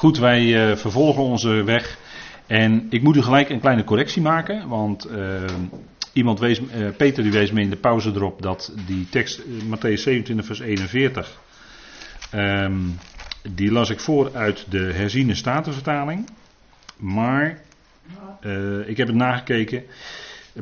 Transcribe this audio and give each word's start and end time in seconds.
Goed, 0.00 0.18
wij 0.18 0.70
uh, 0.70 0.76
vervolgen 0.76 1.22
onze 1.22 1.48
weg. 1.48 1.98
En 2.46 2.86
ik 2.90 3.02
moet 3.02 3.16
u 3.16 3.22
gelijk 3.22 3.48
een 3.48 3.60
kleine 3.60 3.84
correctie 3.84 4.22
maken. 4.22 4.68
Want 4.68 5.10
uh, 5.10 5.44
iemand 6.12 6.38
wees, 6.38 6.60
uh, 6.60 6.88
Peter 6.96 7.22
die 7.22 7.32
wees 7.32 7.52
me 7.52 7.60
in 7.60 7.70
de 7.70 7.76
pauze 7.76 8.10
erop 8.10 8.42
dat 8.42 8.74
die 8.86 9.08
tekst, 9.08 9.42
Matthäus 9.44 10.00
27, 10.02 10.46
vers 10.46 10.60
41. 10.60 11.40
Um, 12.34 12.98
die 13.54 13.72
las 13.72 13.90
ik 13.90 14.00
voor 14.00 14.34
uit 14.34 14.66
de 14.68 14.92
herziene 14.92 15.34
statenvertaling. 15.34 16.28
Maar 16.96 17.60
ik 18.86 18.96
heb 18.96 19.06
het 19.06 19.16
nagekeken. 19.16 19.82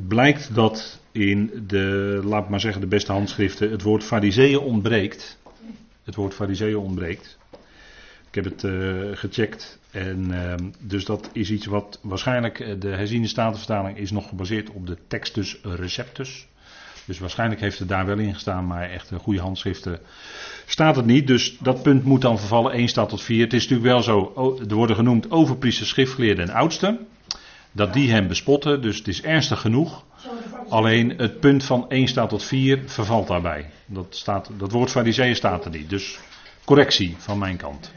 Blijkt 0.08 0.54
dat 0.54 1.00
in 1.12 1.64
de, 1.66 2.20
laat 2.24 2.48
maar 2.48 2.60
zeggen, 2.60 2.80
de 2.80 2.86
beste 2.86 3.12
handschriften 3.12 3.70
het 3.70 3.82
woord 3.82 4.04
fariseeën 4.04 4.58
ontbreekt. 4.58 5.38
Het 6.04 6.14
woord 6.14 6.34
fariseeën 6.34 6.76
ontbreekt. 6.76 7.38
Ik 8.28 8.34
heb 8.34 8.44
het 8.44 8.62
uh, 8.62 9.16
gecheckt. 9.16 9.78
En 9.90 10.30
uh, 10.30 10.54
dus 10.80 11.04
dat 11.04 11.30
is 11.32 11.50
iets 11.50 11.66
wat 11.66 11.98
waarschijnlijk 12.02 12.60
eh, 12.60 12.74
de 12.78 12.88
herziene 12.88 13.26
statenvertaling 13.26 13.98
is 13.98 14.10
nog 14.10 14.28
gebaseerd 14.28 14.70
op 14.70 14.86
de 14.86 14.96
textus 15.08 15.58
receptus. 15.62 16.46
Dus 17.04 17.18
waarschijnlijk 17.18 17.60
heeft 17.60 17.78
het 17.78 17.88
daar 17.88 18.06
wel 18.06 18.18
in 18.18 18.34
gestaan, 18.34 18.66
maar 18.66 18.90
echt 18.90 19.10
een 19.10 19.18
goede 19.18 19.40
handschriften 19.40 20.00
staat 20.66 20.96
het 20.96 21.06
niet. 21.06 21.26
Dus 21.26 21.56
dat 21.58 21.82
punt 21.82 22.04
moet 22.04 22.20
dan 22.20 22.38
vervallen. 22.38 22.72
1 22.72 22.88
staat 22.88 23.08
tot 23.08 23.22
4. 23.22 23.44
Het 23.44 23.52
is 23.52 23.68
natuurlijk 23.68 23.88
wel 23.88 24.02
zo, 24.02 24.32
er 24.68 24.74
worden 24.74 24.96
genoemd 24.96 25.30
overpriesters, 25.30 25.88
schriftgeleerden 25.88 26.48
en 26.48 26.54
oudsten. 26.54 27.06
Dat 27.72 27.92
die 27.92 28.10
hem 28.10 28.28
bespotten, 28.28 28.82
dus 28.82 28.98
het 28.98 29.08
is 29.08 29.22
ernstig 29.22 29.60
genoeg. 29.60 30.04
Alleen 30.68 31.14
het 31.16 31.40
punt 31.40 31.64
van 31.64 31.90
1 31.90 32.08
staat 32.08 32.28
tot 32.28 32.44
4 32.44 32.82
vervalt 32.86 33.28
daarbij. 33.28 33.70
Dat, 33.86 34.06
staat, 34.10 34.50
dat 34.58 34.72
woord 34.72 34.90
fariseeën 34.90 35.36
staat 35.36 35.64
er 35.64 35.70
niet. 35.70 35.90
Dus 35.90 36.18
correctie 36.64 37.14
van 37.18 37.38
mijn 37.38 37.56
kant. 37.56 37.92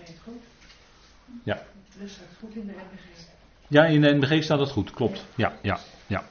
Ja. 1.98 2.84
Ja, 3.68 3.86
in 3.86 4.02
de 4.02 4.14
NBG 4.14 4.44
staat 4.44 4.60
het 4.60 4.72
goed, 4.72 4.92
klopt. 4.92 5.26
Ja, 5.36 5.54
ja, 5.62 5.80
ja. 6.08 6.24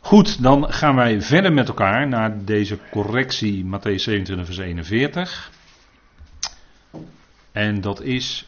Goed, 0.00 0.42
dan 0.42 0.72
gaan 0.72 0.94
wij 0.94 1.22
verder 1.22 1.52
met 1.52 1.68
elkaar 1.68 2.08
naar 2.08 2.44
deze 2.44 2.78
correctie 2.90 3.64
Matthäus 3.64 3.94
27 3.94 4.46
vers 4.46 4.58
41. 4.58 5.50
En 7.52 7.80
dat 7.80 8.00
is 8.00 8.46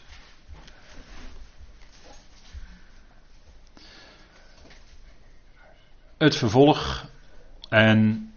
het 6.19 6.37
vervolg. 6.37 7.11
En 7.69 8.33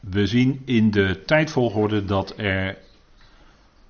we 0.00 0.26
zien 0.26 0.62
in 0.64 0.90
de 0.90 1.22
tijdvolgorde 1.26 2.04
dat 2.04 2.34
er 2.36 2.78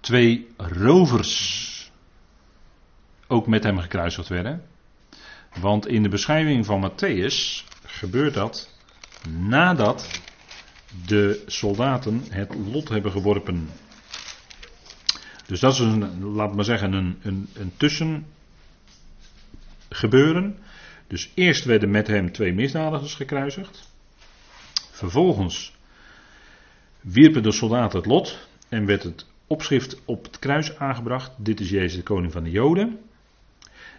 twee 0.00 0.48
rovers 0.56 1.68
ook 3.26 3.46
met 3.46 3.64
hem 3.64 3.78
gekruisigd 3.78 4.28
werden. 4.28 4.62
Want 5.60 5.86
in 5.86 6.02
de 6.02 6.08
beschrijving 6.08 6.66
van 6.66 6.90
Matthäus 6.90 7.64
gebeurt 7.84 8.34
dat 8.34 8.78
nadat 9.28 10.20
de 11.06 11.42
soldaten 11.46 12.22
het 12.28 12.54
lot 12.54 12.88
hebben 12.88 13.12
geworpen. 13.12 13.70
Dus 15.46 15.60
dat 15.60 15.72
is 15.72 15.78
een, 15.78 16.24
laat 16.24 16.54
maar 16.54 16.64
zeggen, 16.64 16.92
een, 16.92 17.18
een, 17.22 17.48
een 17.54 17.72
tussengebeuren. 17.76 20.58
Dus 21.06 21.30
eerst 21.34 21.64
werden 21.64 21.90
met 21.90 22.06
hem 22.06 22.32
twee 22.32 22.52
misdadigers 22.52 23.14
gekruisigd. 23.14 23.88
Vervolgens 24.90 25.72
wierpen 27.00 27.42
de 27.42 27.52
soldaten 27.52 27.98
het 27.98 28.06
lot 28.06 28.48
en 28.68 28.86
werd 28.86 29.02
het 29.02 29.26
opschrift 29.50 30.04
op 30.04 30.24
het 30.24 30.38
kruis 30.38 30.78
aangebracht. 30.78 31.32
Dit 31.36 31.60
is 31.60 31.70
Jezus 31.70 31.96
de 31.96 32.02
koning 32.02 32.32
van 32.32 32.44
de 32.44 32.50
Joden. 32.50 32.98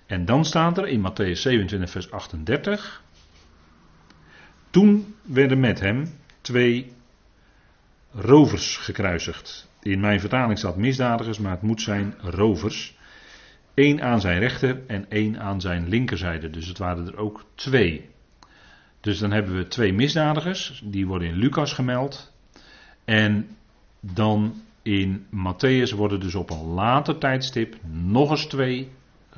En 0.05 0.25
dan 0.25 0.45
staat 0.45 0.77
er 0.77 0.87
in 0.87 0.99
Matthäus 0.99 1.39
27 1.39 1.89
vers 1.89 2.11
38. 2.11 3.03
Toen 4.69 5.15
werden 5.21 5.59
met 5.59 5.79
hem 5.79 6.17
twee 6.41 6.93
rovers 8.11 8.77
gekruisigd. 8.77 9.69
In 9.81 9.99
mijn 9.99 10.19
vertaling 10.19 10.57
staat 10.57 10.77
misdadigers, 10.77 11.39
maar 11.39 11.51
het 11.51 11.61
moet 11.61 11.81
zijn 11.81 12.13
rovers. 12.19 12.97
Eén 13.73 14.01
aan 14.01 14.21
zijn 14.21 14.39
rechter 14.39 14.81
en 14.87 15.05
één 15.09 15.39
aan 15.39 15.61
zijn 15.61 15.89
linkerzijde. 15.89 16.49
Dus 16.49 16.67
het 16.67 16.77
waren 16.77 17.07
er 17.07 17.17
ook 17.17 17.45
twee. 17.55 18.09
Dus 18.99 19.19
dan 19.19 19.31
hebben 19.31 19.55
we 19.57 19.67
twee 19.67 19.93
misdadigers, 19.93 20.81
die 20.85 21.07
worden 21.07 21.27
in 21.27 21.35
Lucas 21.35 21.73
gemeld. 21.73 22.33
En 23.05 23.57
dan 23.99 24.61
in 24.81 25.25
Matthäus 25.29 25.91
worden 25.95 26.19
dus 26.19 26.35
op 26.35 26.49
een 26.49 26.65
later 26.65 27.17
tijdstip 27.17 27.75
nog 27.91 28.29
eens 28.29 28.45
twee 28.45 28.89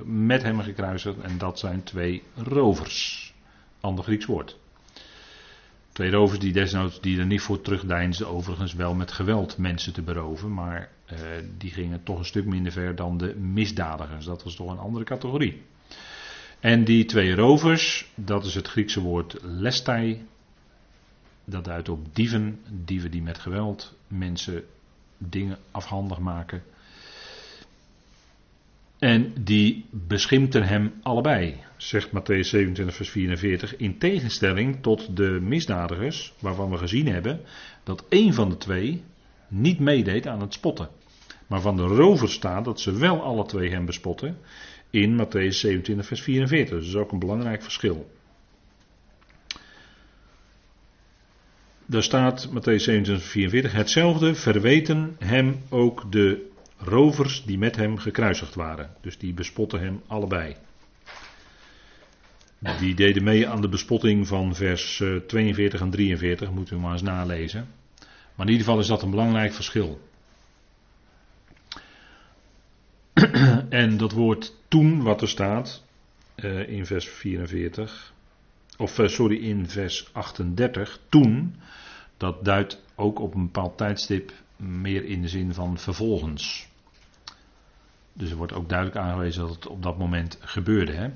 met 0.03 0.43
hem 0.43 0.59
gekruisigd. 0.59 1.19
En 1.21 1.37
dat 1.37 1.59
zijn 1.59 1.83
twee 1.83 2.23
rovers. 2.35 3.33
Ander 3.79 4.03
Grieks 4.03 4.25
woord. 4.25 4.57
Twee 5.91 6.11
rovers 6.11 6.39
die 6.39 6.53
desnoods 6.53 7.01
die 7.01 7.19
er 7.19 7.25
niet 7.25 7.41
voor 7.41 7.61
terugdeinsden, 7.61 8.27
overigens 8.27 8.73
wel 8.73 8.93
met 8.93 9.11
geweld 9.11 9.57
mensen 9.57 9.93
te 9.93 10.01
beroven, 10.01 10.53
maar 10.53 10.89
uh, 11.11 11.19
die 11.57 11.71
gingen 11.71 12.03
toch 12.03 12.19
een 12.19 12.25
stuk 12.25 12.45
minder 12.45 12.71
ver 12.71 12.95
dan 12.95 13.17
de 13.17 13.35
misdadigers. 13.35 14.25
Dat 14.25 14.43
was 14.43 14.55
toch 14.55 14.71
een 14.71 14.77
andere 14.77 15.05
categorie. 15.05 15.61
En 16.59 16.83
die 16.83 17.05
twee 17.05 17.35
rovers, 17.35 18.11
dat 18.15 18.45
is 18.45 18.55
het 18.55 18.67
Griekse 18.67 19.01
woord 19.01 19.37
lestai, 19.41 20.25
dat 21.45 21.65
duidt 21.65 21.89
op 21.89 22.15
dieven, 22.15 22.59
dieven 22.69 23.11
die 23.11 23.21
met 23.21 23.37
geweld 23.37 23.97
mensen 24.07 24.63
dingen 25.29 25.57
afhandig 25.71 26.19
maken. 26.19 26.63
En 28.99 29.33
die 29.39 29.85
beschimpten 29.89 30.63
hem 30.63 30.93
allebei, 31.01 31.55
zegt 31.77 32.07
Matthäus 32.07 32.47
27, 32.49 32.95
vers 32.95 33.09
44. 33.09 33.75
In 33.75 33.97
tegenstelling 33.97 34.81
tot 34.81 35.17
de 35.17 35.39
misdadigers, 35.41 36.33
waarvan 36.39 36.69
we 36.69 36.77
gezien 36.77 37.07
hebben 37.07 37.39
dat 37.83 38.05
één 38.09 38.33
van 38.33 38.49
de 38.49 38.57
twee 38.57 39.03
niet 39.47 39.79
meedeed 39.79 40.27
aan 40.27 40.41
het 40.41 40.53
spotten. 40.53 40.89
Maar 41.47 41.61
van 41.61 41.75
de 41.75 41.83
rovers 41.83 42.33
staat 42.33 42.65
dat 42.65 42.79
ze 42.79 42.97
wel 42.97 43.21
alle 43.21 43.45
twee 43.45 43.69
hem 43.69 43.85
bespotten 43.85 44.37
in 44.89 45.17
Matthäus 45.17 45.55
27, 45.55 46.05
vers 46.05 46.21
44. 46.21 46.77
Dus 46.77 46.85
dat 46.85 46.95
is 46.95 47.01
ook 47.01 47.11
een 47.11 47.19
belangrijk 47.19 47.63
verschil. 47.63 48.11
Daar 51.93 52.03
staat 52.03 52.49
Matthäus 52.49 52.83
27, 52.83 53.23
44. 53.23 53.71
Hetzelfde 53.71 54.35
verweten 54.35 55.15
hem 55.19 55.61
ook 55.69 56.11
de 56.11 56.49
rovers 56.77 57.43
die 57.45 57.57
met 57.57 57.75
hem 57.75 57.97
gekruisigd 57.97 58.55
waren. 58.55 58.89
Dus 59.01 59.17
die 59.17 59.33
bespotten 59.33 59.79
hem 59.79 60.01
allebei. 60.07 60.55
Die 62.79 62.95
deden 62.95 63.23
mee 63.23 63.47
aan 63.47 63.61
de 63.61 63.69
bespotting 63.69 64.27
van 64.27 64.55
vers 64.55 65.03
42 65.27 65.79
eh, 65.79 65.85
en 65.85 65.91
43, 65.91 66.51
moeten 66.51 66.75
we 66.75 66.81
maar 66.81 66.91
eens 66.91 67.01
nalezen. 67.01 67.67
Maar 68.35 68.45
in 68.45 68.51
ieder 68.51 68.65
geval 68.65 68.79
is 68.79 68.87
dat 68.87 69.01
een 69.01 69.09
belangrijk 69.09 69.53
verschil. 69.53 70.01
en 73.69 73.97
dat 73.97 74.11
woord 74.11 74.55
toen, 74.67 75.03
wat 75.03 75.21
er 75.21 75.29
staat 75.29 75.83
uh, 76.35 76.69
in 76.69 76.85
vers 76.85 77.07
44, 77.07 78.13
of 78.77 78.99
uh, 78.99 79.07
sorry, 79.07 79.35
in 79.35 79.69
vers 79.69 80.09
38, 80.13 80.99
toen, 81.09 81.55
dat 82.23 82.45
duidt 82.45 82.83
ook 82.95 83.19
op 83.19 83.35
een 83.35 83.45
bepaald 83.45 83.77
tijdstip 83.77 84.31
meer 84.57 85.05
in 85.05 85.21
de 85.21 85.27
zin 85.27 85.53
van 85.53 85.77
vervolgens. 85.77 86.67
Dus 88.13 88.31
er 88.31 88.37
wordt 88.37 88.53
ook 88.53 88.69
duidelijk 88.69 88.99
aangewezen 88.99 89.41
dat 89.41 89.55
het 89.55 89.67
op 89.67 89.83
dat 89.83 89.97
moment 89.97 90.37
gebeurde. 90.41 90.91
Hè? 90.91 91.09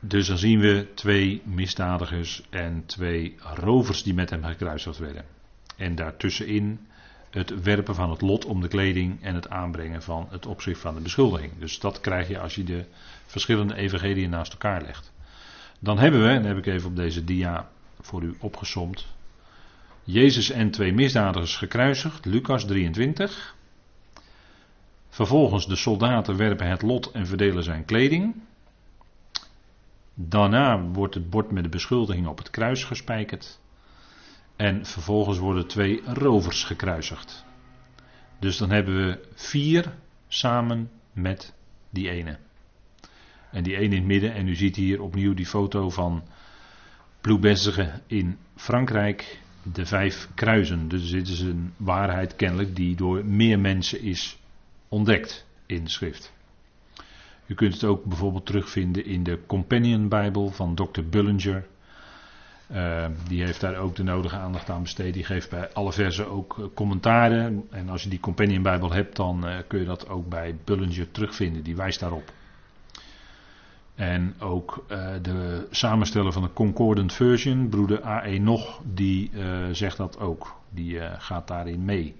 Dus 0.00 0.26
dan 0.26 0.38
zien 0.38 0.60
we 0.60 0.88
twee 0.94 1.42
misdadigers 1.44 2.42
en 2.50 2.86
twee 2.86 3.36
rovers 3.40 4.02
die 4.02 4.14
met 4.14 4.30
hem 4.30 4.44
gekruisigd 4.44 4.98
werden. 4.98 5.24
En 5.76 5.94
daartussenin 5.94 6.86
het 7.30 7.62
werpen 7.62 7.94
van 7.94 8.10
het 8.10 8.20
lot 8.20 8.44
om 8.44 8.60
de 8.60 8.68
kleding 8.68 9.22
en 9.22 9.34
het 9.34 9.48
aanbrengen 9.48 10.02
van 10.02 10.26
het 10.30 10.46
opzicht 10.46 10.80
van 10.80 10.94
de 10.94 11.00
beschuldiging. 11.00 11.52
Dus 11.58 11.78
dat 11.78 12.00
krijg 12.00 12.28
je 12.28 12.38
als 12.38 12.54
je 12.54 12.64
de 12.64 12.84
verschillende 13.26 13.74
evangeliën 13.74 14.30
naast 14.30 14.52
elkaar 14.52 14.82
legt. 14.82 15.12
Dan 15.78 15.98
hebben 15.98 16.22
we, 16.22 16.28
en 16.28 16.44
heb 16.44 16.56
ik 16.56 16.66
even 16.66 16.88
op 16.88 16.96
deze 16.96 17.24
dia 17.24 17.68
voor 18.00 18.22
u 18.22 18.36
opgesomd, 18.40 19.06
Jezus 20.06 20.50
en 20.50 20.70
twee 20.70 20.92
misdadigers 20.92 21.56
gekruisigd, 21.56 22.24
Lucas 22.24 22.64
23. 22.64 23.54
Vervolgens 25.08 25.66
de 25.66 25.76
soldaten 25.76 26.36
werpen 26.36 26.68
het 26.68 26.82
lot 26.82 27.10
en 27.10 27.26
verdelen 27.26 27.62
zijn 27.62 27.84
kleding. 27.84 28.34
Daarna 30.14 30.82
wordt 30.82 31.14
het 31.14 31.30
bord 31.30 31.50
met 31.50 31.62
de 31.62 31.68
beschuldiging 31.68 32.26
op 32.26 32.38
het 32.38 32.50
kruis 32.50 32.84
gespijkerd. 32.84 33.60
En 34.56 34.84
vervolgens 34.84 35.38
worden 35.38 35.66
twee 35.66 36.02
rovers 36.04 36.64
gekruisigd. 36.64 37.44
Dus 38.40 38.56
dan 38.56 38.70
hebben 38.70 39.06
we 39.06 39.28
vier 39.34 39.94
samen 40.28 40.90
met 41.12 41.54
die 41.90 42.10
ene. 42.10 42.38
En 43.50 43.62
die 43.62 43.76
ene 43.76 43.84
in 43.84 44.00
het 44.00 44.04
midden. 44.04 44.34
En 44.34 44.48
u 44.48 44.54
ziet 44.54 44.76
hier 44.76 45.02
opnieuw 45.02 45.34
die 45.34 45.46
foto 45.46 45.90
van 45.90 46.22
Ploubezige 47.20 48.00
in 48.06 48.38
Frankrijk. 48.54 49.44
De 49.72 49.86
vijf 49.86 50.28
kruisen. 50.34 50.88
Dus 50.88 51.10
dit 51.10 51.28
is 51.28 51.40
een 51.40 51.72
waarheid 51.76 52.36
kennelijk 52.36 52.76
die 52.76 52.96
door 52.96 53.24
meer 53.24 53.58
mensen 53.58 54.00
is 54.02 54.38
ontdekt 54.88 55.46
in 55.66 55.88
schrift. 55.88 56.32
U 57.46 57.54
kunt 57.54 57.72
het 57.72 57.84
ook 57.84 58.04
bijvoorbeeld 58.04 58.46
terugvinden 58.46 59.04
in 59.04 59.22
de 59.22 59.38
Companion 59.46 60.08
Bijbel 60.08 60.50
van 60.50 60.74
Dr. 60.74 61.02
Bullinger. 61.10 61.66
Uh, 62.72 63.06
die 63.28 63.44
heeft 63.44 63.60
daar 63.60 63.76
ook 63.76 63.96
de 63.96 64.02
nodige 64.02 64.36
aandacht 64.36 64.70
aan 64.70 64.82
besteed. 64.82 65.14
Die 65.14 65.24
geeft 65.24 65.50
bij 65.50 65.72
alle 65.72 65.92
versen 65.92 66.30
ook 66.30 66.56
uh, 66.58 66.64
commentaren. 66.74 67.64
En 67.70 67.88
als 67.88 68.02
je 68.02 68.08
die 68.08 68.20
Companion 68.20 68.62
Bijbel 68.62 68.92
hebt, 68.92 69.16
dan 69.16 69.48
uh, 69.48 69.56
kun 69.66 69.78
je 69.78 69.84
dat 69.84 70.08
ook 70.08 70.28
bij 70.28 70.56
Bullinger 70.64 71.10
terugvinden. 71.10 71.62
Die 71.62 71.76
wijst 71.76 72.00
daarop. 72.00 72.32
En 73.96 74.34
ook 74.38 74.84
de 75.22 75.66
samensteller 75.70 76.32
van 76.32 76.42
de 76.42 76.52
Concordant 76.52 77.12
Version, 77.12 77.68
broeder 77.68 78.06
A.E. 78.06 78.38
Nog, 78.38 78.80
die 78.94 79.30
zegt 79.72 79.96
dat 79.96 80.18
ook. 80.18 80.56
Die 80.70 81.00
gaat 81.18 81.48
daarin 81.48 81.84
mee. 81.84 82.14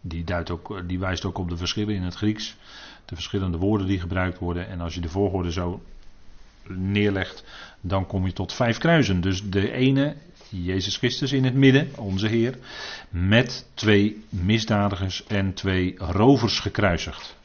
Die, 0.00 0.24
duidt 0.24 0.50
ook, 0.50 0.82
die 0.86 0.98
wijst 0.98 1.24
ook 1.24 1.38
op 1.38 1.48
de 1.48 1.56
verschillen 1.56 1.94
in 1.94 2.02
het 2.02 2.14
Grieks. 2.14 2.56
De 3.04 3.14
verschillende 3.14 3.58
woorden 3.58 3.86
die 3.86 4.00
gebruikt 4.00 4.38
worden. 4.38 4.68
En 4.68 4.80
als 4.80 4.94
je 4.94 5.00
de 5.00 5.08
volgorde 5.08 5.52
zo 5.52 5.82
neerlegt, 6.68 7.44
dan 7.80 8.06
kom 8.06 8.26
je 8.26 8.32
tot 8.32 8.52
vijf 8.52 8.78
kruisen. 8.78 9.20
Dus 9.20 9.50
de 9.50 9.72
ene, 9.72 10.16
Jezus 10.48 10.96
Christus 10.96 11.32
in 11.32 11.44
het 11.44 11.54
midden, 11.54 11.88
onze 11.96 12.26
Heer, 12.26 12.58
met 13.08 13.66
twee 13.74 14.24
misdadigers 14.28 15.26
en 15.26 15.54
twee 15.54 15.94
rovers 15.98 16.60
gekruisigd. 16.60 17.36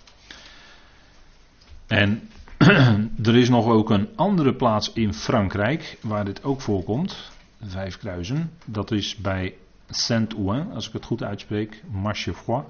En 1.88 2.30
er 3.30 3.36
is 3.36 3.50
nog 3.50 3.66
ook 3.66 3.90
een 3.90 4.10
andere 4.16 4.56
plaats 4.56 4.94
in 4.94 5.14
Frankrijk 5.14 5.98
waar 6.02 6.26
dit 6.26 6.44
ook 6.44 6.62
voorkomt, 6.62 7.32
vijf 7.62 7.98
kruisen. 7.98 8.52
Dat 8.66 8.92
is 8.92 9.16
bij 9.16 9.56
Saint-Ouen, 9.90 10.72
als 10.72 10.88
ik 10.88 10.94
het 10.94 11.06
goed 11.06 11.24
uitspreek, 11.24 11.84
Marchefroid 11.92 12.66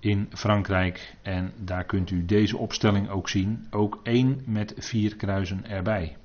in 0.00 0.28
Frankrijk. 0.32 1.16
En 1.22 1.52
daar 1.56 1.84
kunt 1.84 2.10
u 2.10 2.24
deze 2.24 2.56
opstelling 2.56 3.08
ook 3.08 3.28
zien. 3.28 3.66
Ook 3.70 4.00
één 4.02 4.42
met 4.46 4.74
vier 4.76 5.16
kruisen 5.16 5.70
erbij. 5.70 6.16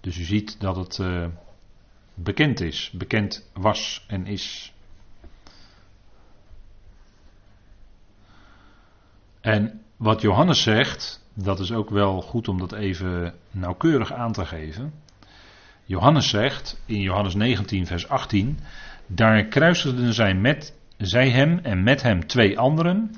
Dus 0.00 0.18
u 0.18 0.22
ziet 0.22 0.60
dat 0.60 0.76
het 0.76 0.98
uh, 0.98 1.26
bekend 2.14 2.60
is, 2.60 2.90
bekend 2.94 3.50
was 3.52 4.04
en 4.08 4.26
is. 4.26 4.74
En 9.40 9.79
wat 10.00 10.20
Johannes 10.20 10.62
zegt, 10.62 11.24
dat 11.34 11.60
is 11.60 11.72
ook 11.72 11.90
wel 11.90 12.20
goed 12.22 12.48
om 12.48 12.58
dat 12.58 12.72
even 12.72 13.34
nauwkeurig 13.50 14.12
aan 14.12 14.32
te 14.32 14.46
geven. 14.46 14.92
Johannes 15.84 16.28
zegt 16.28 16.82
in 16.86 17.00
Johannes 17.00 17.34
19, 17.34 17.86
vers 17.86 18.08
18: 18.08 18.58
Daar 19.06 19.44
kruisigden 19.44 20.12
zij 20.14 20.34
met 20.34 20.74
zij 20.96 21.30
hem 21.30 21.58
en 21.58 21.82
met 21.82 22.02
hem 22.02 22.26
twee 22.26 22.58
anderen. 22.58 23.14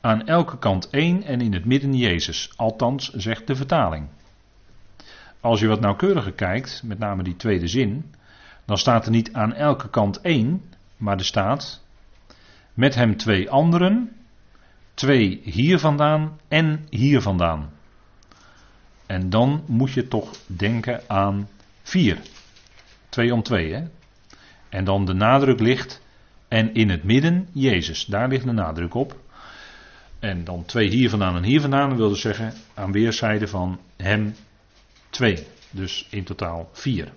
Aan 0.00 0.26
elke 0.26 0.58
kant 0.58 0.90
één 0.90 1.22
en 1.22 1.40
in 1.40 1.52
het 1.52 1.64
midden 1.64 1.94
Jezus. 1.94 2.52
Althans, 2.56 3.10
zegt 3.10 3.46
de 3.46 3.54
vertaling. 3.54 4.08
Als 5.40 5.60
je 5.60 5.66
wat 5.66 5.80
nauwkeuriger 5.80 6.32
kijkt, 6.32 6.82
met 6.84 6.98
name 6.98 7.22
die 7.22 7.36
tweede 7.36 7.68
zin, 7.68 8.14
dan 8.64 8.78
staat 8.78 9.04
er 9.04 9.10
niet 9.10 9.32
aan 9.32 9.54
elke 9.54 9.88
kant 9.88 10.20
één, 10.20 10.62
maar 10.96 11.18
er 11.18 11.24
staat 11.24 11.84
met 12.74 12.94
hem 12.94 13.16
twee 13.16 13.50
anderen, 13.50 14.21
twee 14.94 15.40
hier 15.44 15.78
vandaan 15.78 16.38
en 16.48 16.86
hier 16.90 17.20
vandaan. 17.20 17.70
En 19.06 19.30
dan 19.30 19.64
moet 19.66 19.92
je 19.92 20.08
toch 20.08 20.30
denken 20.46 21.02
aan 21.06 21.48
vier. 21.82 22.18
Twee 23.08 23.32
om 23.34 23.42
twee, 23.42 23.72
hè? 23.74 23.82
En 24.68 24.84
dan 24.84 25.04
de 25.04 25.12
nadruk 25.12 25.60
ligt 25.60 26.00
en 26.48 26.74
in 26.74 26.90
het 26.90 27.04
midden 27.04 27.48
Jezus. 27.52 28.04
Daar 28.04 28.28
ligt 28.28 28.44
de 28.44 28.52
nadruk 28.52 28.94
op. 28.94 29.16
En 30.18 30.44
dan 30.44 30.64
twee 30.64 30.88
hier 30.88 31.10
vandaan 31.10 31.36
en 31.36 31.42
hier 31.42 31.60
vandaan. 31.60 31.88
Dat 31.88 31.98
wil 31.98 32.08
dus 32.08 32.20
zeggen 32.20 32.52
aan 32.74 32.92
weerszijden 32.92 33.48
van 33.48 33.80
hem 33.96 34.34
twee. 35.10 35.46
Dus 35.70 36.06
in 36.10 36.24
totaal 36.24 36.70
vier. 36.72 37.12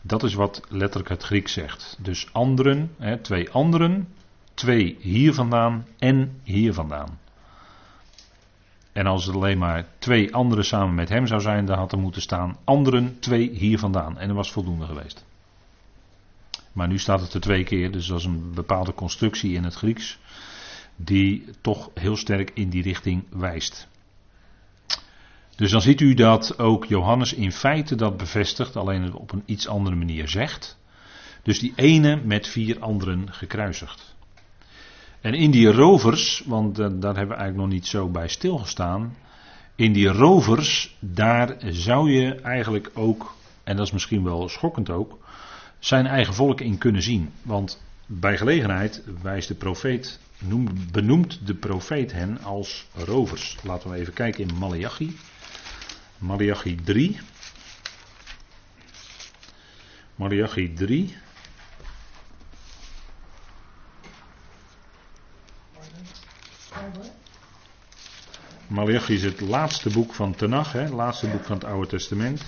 Dat 0.00 0.22
is 0.22 0.34
wat 0.34 0.62
letterlijk 0.68 1.08
het 1.08 1.22
Grieks 1.22 1.52
zegt. 1.52 1.96
Dus 1.98 2.32
anderen, 2.32 2.94
hè, 2.98 3.18
twee 3.18 3.50
anderen, 3.50 4.08
twee 4.56 4.96
hier 5.00 5.34
vandaan 5.34 5.86
en 5.98 6.40
hier 6.42 6.74
vandaan. 6.74 7.18
En 8.92 9.06
als 9.06 9.26
het 9.26 9.34
alleen 9.34 9.58
maar 9.58 9.86
twee 9.98 10.34
anderen 10.34 10.64
samen 10.64 10.94
met 10.94 11.08
hem 11.08 11.26
zou 11.26 11.40
zijn, 11.40 11.66
dan 11.66 11.78
had 11.78 11.92
er 11.92 11.98
moeten 11.98 12.22
staan 12.22 12.56
anderen, 12.64 13.18
twee 13.20 13.50
hier 13.50 13.78
vandaan. 13.78 14.18
En 14.18 14.26
dat 14.26 14.36
was 14.36 14.52
voldoende 14.52 14.86
geweest. 14.86 15.24
Maar 16.72 16.88
nu 16.88 16.98
staat 16.98 17.20
het 17.20 17.34
er 17.34 17.40
twee 17.40 17.64
keer, 17.64 17.92
dus 17.92 18.06
dat 18.06 18.18
is 18.18 18.24
een 18.24 18.52
bepaalde 18.54 18.94
constructie 18.94 19.54
in 19.54 19.64
het 19.64 19.74
Grieks, 19.74 20.18
die 20.96 21.44
toch 21.60 21.90
heel 21.94 22.16
sterk 22.16 22.50
in 22.54 22.68
die 22.68 22.82
richting 22.82 23.24
wijst. 23.30 23.88
Dus 25.56 25.70
dan 25.70 25.80
ziet 25.80 26.00
u 26.00 26.14
dat 26.14 26.58
ook 26.58 26.84
Johannes 26.84 27.32
in 27.32 27.52
feite 27.52 27.94
dat 27.94 28.16
bevestigt, 28.16 28.76
alleen 28.76 29.14
op 29.14 29.32
een 29.32 29.42
iets 29.46 29.68
andere 29.68 29.96
manier 29.96 30.28
zegt. 30.28 30.78
Dus 31.42 31.58
die 31.58 31.72
ene 31.76 32.20
met 32.24 32.48
vier 32.48 32.80
anderen 32.80 33.32
gekruisigd. 33.32 34.15
En 35.26 35.34
in 35.34 35.50
die 35.50 35.72
rovers, 35.72 36.42
want 36.44 36.76
daar 36.76 36.88
hebben 36.88 37.12
we 37.12 37.34
eigenlijk 37.34 37.56
nog 37.56 37.68
niet 37.68 37.86
zo 37.86 38.08
bij 38.08 38.28
stilgestaan. 38.28 39.16
In 39.74 39.92
die 39.92 40.08
rovers, 40.08 40.96
daar 41.00 41.56
zou 41.60 42.10
je 42.10 42.34
eigenlijk 42.34 42.90
ook, 42.94 43.34
en 43.64 43.76
dat 43.76 43.86
is 43.86 43.92
misschien 43.92 44.24
wel 44.24 44.48
schokkend 44.48 44.90
ook, 44.90 45.18
zijn 45.78 46.06
eigen 46.06 46.34
volk 46.34 46.60
in 46.60 46.78
kunnen 46.78 47.02
zien. 47.02 47.32
Want 47.42 47.82
bij 48.06 48.36
gelegenheid 48.36 49.02
wijst 49.22 49.48
de 49.48 49.54
profeet, 49.54 50.20
benoemt 50.92 51.46
de 51.46 51.54
profeet 51.54 52.12
hen 52.12 52.42
als 52.42 52.86
rovers. 52.94 53.56
Laten 53.62 53.90
we 53.90 53.96
even 53.96 54.12
kijken 54.12 54.48
in 54.48 54.58
Malachi. 54.58 55.16
Malachi 56.18 56.74
3. 56.84 57.18
Malachi 60.14 60.72
3. 60.72 61.16
Malachi 68.76 69.14
is 69.14 69.22
het 69.22 69.40
laatste 69.40 69.90
boek 69.90 70.14
van 70.14 70.34
Tenach, 70.34 70.72
het 70.72 70.90
laatste 70.90 71.26
boek 71.26 71.44
van 71.44 71.56
het 71.56 71.64
Oude 71.64 71.86
Testament. 71.86 72.44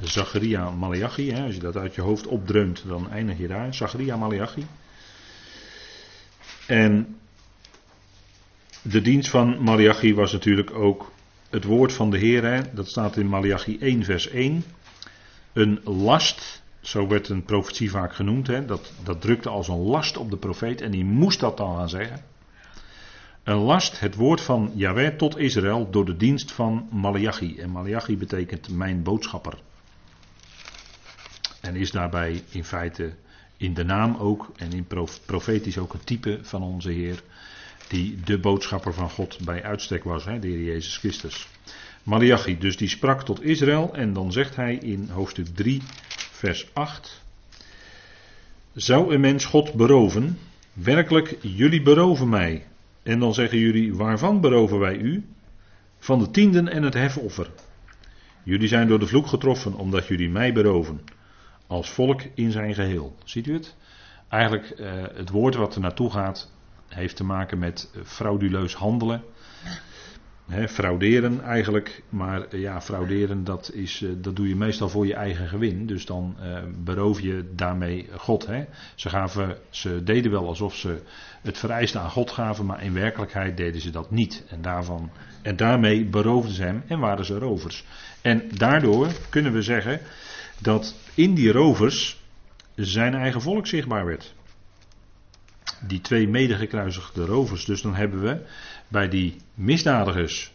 Zacharia 0.00 0.70
Malachi. 0.70 1.30
Hè, 1.30 1.44
als 1.44 1.54
je 1.54 1.60
dat 1.60 1.76
uit 1.76 1.94
je 1.94 2.00
hoofd 2.00 2.26
opdreunt, 2.26 2.84
dan 2.86 3.10
eindig 3.10 3.38
je 3.38 3.46
daar. 3.46 3.74
Zacharia 3.74 4.16
Malachi. 4.16 4.66
En 6.66 7.16
de 8.82 9.00
dienst 9.00 9.30
van 9.30 9.62
Malachi 9.62 10.14
was 10.14 10.32
natuurlijk 10.32 10.70
ook 10.70 11.12
het 11.50 11.64
woord 11.64 11.92
van 11.92 12.10
de 12.10 12.18
Heer. 12.18 12.44
Hè, 12.44 12.60
dat 12.72 12.88
staat 12.88 13.16
in 13.16 13.26
Malachi 13.26 13.78
1, 13.78 14.04
vers 14.04 14.28
1. 14.28 14.64
Een 15.52 15.80
last, 15.84 16.62
zo 16.80 17.06
werd 17.08 17.28
een 17.28 17.44
profetie 17.44 17.90
vaak 17.90 18.14
genoemd. 18.14 18.46
Hè, 18.46 18.64
dat, 18.64 18.92
dat 19.02 19.20
drukte 19.20 19.48
als 19.48 19.68
een 19.68 19.82
last 19.82 20.16
op 20.16 20.30
de 20.30 20.36
profeet 20.36 20.80
en 20.80 20.90
die 20.90 21.04
moest 21.04 21.40
dat 21.40 21.56
dan 21.56 21.76
gaan 21.76 21.88
zeggen. 21.88 22.32
Een 23.44 23.56
last, 23.56 24.00
het 24.00 24.14
woord 24.14 24.40
van 24.40 24.72
Yahweh 24.74 25.16
tot 25.16 25.38
Israël 25.38 25.90
door 25.90 26.04
de 26.04 26.16
dienst 26.16 26.52
van 26.52 26.88
Malachi. 26.90 27.58
En 27.58 27.70
Malachi 27.70 28.16
betekent 28.16 28.68
mijn 28.68 29.02
boodschapper. 29.02 29.58
En 31.60 31.76
is 31.76 31.90
daarbij 31.90 32.42
in 32.50 32.64
feite 32.64 33.14
in 33.56 33.74
de 33.74 33.84
naam 33.84 34.16
ook 34.16 34.52
en 34.56 34.72
in 34.72 34.86
profetisch 35.26 35.78
ook 35.78 35.92
een 35.92 36.04
type 36.04 36.38
van 36.42 36.62
onze 36.62 36.90
Heer, 36.90 37.22
die 37.88 38.20
de 38.20 38.38
boodschapper 38.38 38.94
van 38.94 39.10
God 39.10 39.38
bij 39.44 39.62
uitstek 39.62 40.04
was, 40.04 40.24
hè, 40.24 40.38
de 40.38 40.48
Heer 40.48 40.64
Jezus 40.64 40.96
Christus. 40.96 41.48
Malachi, 42.02 42.58
dus 42.58 42.76
die 42.76 42.88
sprak 42.88 43.24
tot 43.24 43.42
Israël 43.42 43.94
en 43.94 44.12
dan 44.12 44.32
zegt 44.32 44.56
hij 44.56 44.74
in 44.74 45.08
hoofdstuk 45.08 45.46
3, 45.46 45.82
vers 46.30 46.68
8. 46.72 47.22
Zou 48.74 49.14
een 49.14 49.20
mens 49.20 49.44
God 49.44 49.74
beroven? 49.74 50.38
Werkelijk, 50.72 51.36
jullie 51.40 51.82
beroven 51.82 52.28
mij. 52.28 52.66
En 53.04 53.18
dan 53.18 53.34
zeggen 53.34 53.58
jullie, 53.58 53.94
waarvan 53.94 54.40
beroven 54.40 54.78
wij 54.78 54.96
u? 54.96 55.26
Van 55.98 56.18
de 56.18 56.30
tienden 56.30 56.68
en 56.68 56.82
het 56.82 56.94
hefoffer. 56.94 57.50
Jullie 58.42 58.68
zijn 58.68 58.88
door 58.88 58.98
de 58.98 59.06
vloek 59.06 59.26
getroffen 59.26 59.74
omdat 59.74 60.06
jullie 60.06 60.28
mij 60.28 60.52
beroven 60.52 61.00
als 61.66 61.90
volk 61.90 62.22
in 62.34 62.50
zijn 62.50 62.74
geheel. 62.74 63.16
Ziet 63.24 63.46
u 63.46 63.52
het? 63.52 63.76
Eigenlijk 64.28 64.74
uh, 64.80 64.86
het 65.14 65.30
woord 65.30 65.54
wat 65.54 65.74
er 65.74 65.80
naartoe 65.80 66.10
gaat 66.10 66.52
heeft 66.88 67.16
te 67.16 67.24
maken 67.24 67.58
met 67.58 67.90
eh, 67.94 68.00
frauduleus 68.04 68.74
handelen. 68.74 69.22
Frauderen 70.68 71.42
eigenlijk, 71.42 72.02
maar 72.08 72.56
ja, 72.56 72.80
frauderen 72.80 73.44
dat, 73.44 73.70
is, 73.72 74.00
uh, 74.00 74.10
dat 74.16 74.36
doe 74.36 74.48
je 74.48 74.56
meestal 74.56 74.88
voor 74.88 75.06
je 75.06 75.14
eigen 75.14 75.48
gewin. 75.48 75.86
Dus 75.86 76.06
dan 76.06 76.36
uh, 76.40 76.58
beroof 76.84 77.20
je 77.20 77.44
daarmee 77.54 78.08
God. 78.16 78.48
Ze, 78.94 79.08
gaven, 79.08 79.56
ze 79.70 80.02
deden 80.02 80.30
wel 80.30 80.46
alsof 80.46 80.74
ze 80.74 81.00
het 81.42 81.58
vereiste 81.58 81.98
aan 81.98 82.10
God 82.10 82.30
gaven, 82.30 82.66
maar 82.66 82.82
in 82.82 82.92
werkelijkheid 82.92 83.56
deden 83.56 83.80
ze 83.80 83.90
dat 83.90 84.10
niet. 84.10 84.44
En, 84.48 84.62
daarvan, 84.62 85.10
en 85.42 85.56
daarmee 85.56 86.04
beroofden 86.04 86.54
ze 86.54 86.62
hem 86.62 86.82
en 86.86 86.98
waren 86.98 87.24
ze 87.24 87.38
rovers. 87.38 87.84
En 88.22 88.42
daardoor 88.56 89.08
kunnen 89.28 89.52
we 89.52 89.62
zeggen 89.62 90.00
dat 90.60 90.94
in 91.14 91.34
die 91.34 91.52
rovers 91.52 92.22
zijn 92.74 93.14
eigen 93.14 93.40
volk 93.40 93.66
zichtbaar 93.66 94.04
werd. 94.04 94.34
Die 95.86 96.00
twee 96.00 96.28
medegekruisigde 96.28 97.24
rovers. 97.24 97.64
Dus 97.64 97.82
dan 97.82 97.94
hebben 97.94 98.22
we 98.22 98.46
bij 98.88 99.08
die 99.08 99.36
misdadigers 99.54 100.52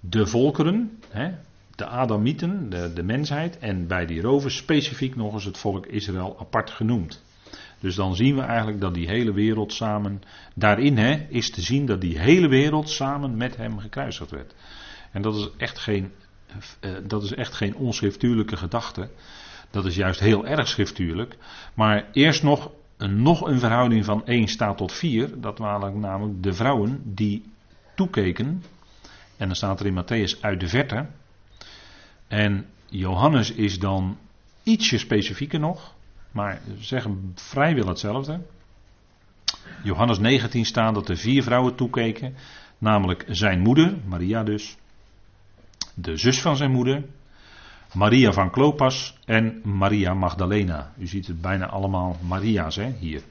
de 0.00 0.26
volkeren, 0.26 0.98
hè, 1.08 1.30
de 1.74 1.86
Adamieten, 1.86 2.70
de, 2.70 2.92
de 2.92 3.02
mensheid, 3.02 3.58
en 3.58 3.86
bij 3.86 4.06
die 4.06 4.20
rovers 4.20 4.56
specifiek 4.56 5.16
nog 5.16 5.34
eens 5.34 5.44
het 5.44 5.58
volk 5.58 5.86
Israël 5.86 6.36
apart 6.38 6.70
genoemd. 6.70 7.22
Dus 7.80 7.94
dan 7.94 8.16
zien 8.16 8.34
we 8.34 8.42
eigenlijk 8.42 8.80
dat 8.80 8.94
die 8.94 9.08
hele 9.08 9.32
wereld 9.32 9.72
samen, 9.72 10.22
daarin 10.54 10.96
hè, 10.96 11.26
is 11.28 11.50
te 11.50 11.60
zien 11.60 11.86
dat 11.86 12.00
die 12.00 12.18
hele 12.18 12.48
wereld 12.48 12.90
samen 12.90 13.36
met 13.36 13.56
hem 13.56 13.78
gekruisigd 13.78 14.30
werd. 14.30 14.54
En 15.12 15.22
dat 15.22 15.36
is 15.36 15.48
echt 15.56 15.78
geen, 15.78 16.12
uh, 16.80 16.90
dat 17.06 17.22
is 17.22 17.34
echt 17.34 17.54
geen 17.54 17.76
onschriftuurlijke 17.76 18.56
gedachte. 18.56 19.10
Dat 19.70 19.84
is 19.84 19.96
juist 19.96 20.20
heel 20.20 20.46
erg 20.46 20.68
schriftuurlijk. 20.68 21.36
Maar 21.74 22.08
eerst 22.12 22.42
nog 22.42 22.70
nog 23.08 23.40
een 23.40 23.58
verhouding 23.58 24.04
van 24.04 24.26
1 24.26 24.48
staat 24.48 24.76
tot 24.76 24.92
4. 24.92 25.40
Dat 25.40 25.58
waren 25.58 26.00
namelijk 26.00 26.42
de 26.42 26.52
vrouwen 26.52 27.00
die 27.04 27.44
toekeken. 27.94 28.62
En 29.36 29.46
dan 29.46 29.56
staat 29.56 29.80
er 29.80 29.86
in 29.86 30.04
Matthäus 30.04 30.40
uit 30.40 30.60
de 30.60 30.68
verte. 30.68 31.06
En 32.28 32.66
Johannes 32.86 33.52
is 33.52 33.78
dan 33.78 34.18
ietsje 34.62 34.98
specifieker 34.98 35.60
nog. 35.60 35.94
Maar 36.30 36.60
zeggen 36.78 37.32
vrijwel 37.34 37.86
hetzelfde. 37.86 38.40
Johannes 39.82 40.18
19 40.18 40.64
staat 40.64 40.94
dat 40.94 41.08
er 41.08 41.16
vier 41.16 41.42
vrouwen 41.42 41.74
toekeken. 41.74 42.34
Namelijk 42.78 43.24
zijn 43.28 43.60
moeder, 43.60 43.96
Maria 44.06 44.42
dus. 44.42 44.76
De 45.94 46.16
zus 46.16 46.40
van 46.40 46.56
zijn 46.56 46.70
moeder. 46.70 47.04
Maria 47.92 48.32
van 48.32 48.50
Klopas 48.50 49.18
en 49.24 49.60
Maria 49.64 50.14
Magdalena. 50.14 50.92
U 50.98 51.06
ziet 51.06 51.26
het 51.26 51.40
bijna 51.40 51.66
allemaal 51.66 52.16
Maria's 52.26 52.76
hè, 52.76 52.92
hier. 52.98 53.22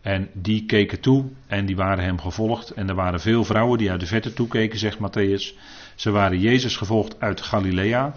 En 0.00 0.28
die 0.32 0.66
keken 0.66 1.00
toe 1.00 1.24
en 1.46 1.66
die 1.66 1.76
waren 1.76 2.04
hem 2.04 2.20
gevolgd. 2.20 2.70
En 2.70 2.88
er 2.88 2.94
waren 2.94 3.20
veel 3.20 3.44
vrouwen 3.44 3.78
die 3.78 3.90
uit 3.90 4.00
de 4.00 4.06
vette 4.06 4.32
toekeken, 4.32 4.78
zegt 4.78 4.98
Matthäus. 4.98 5.58
Ze 5.94 6.10
waren 6.10 6.38
Jezus 6.38 6.76
gevolgd 6.76 7.20
uit 7.20 7.40
Galilea. 7.40 8.14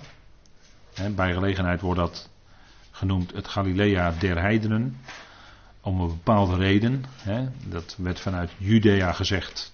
bij 1.15 1.33
gelegenheid 1.33 1.81
wordt 1.81 1.99
dat 1.99 2.29
genoemd 2.91 3.33
het 3.33 3.47
Galilea 3.47 4.13
der 4.19 4.39
heidenen. 4.39 4.97
Om 5.81 6.01
een 6.01 6.07
bepaalde 6.07 6.55
reden. 6.55 7.05
dat 7.67 7.95
werd 7.97 8.19
vanuit 8.19 8.51
Judea 8.57 9.13
gezegd 9.13 9.73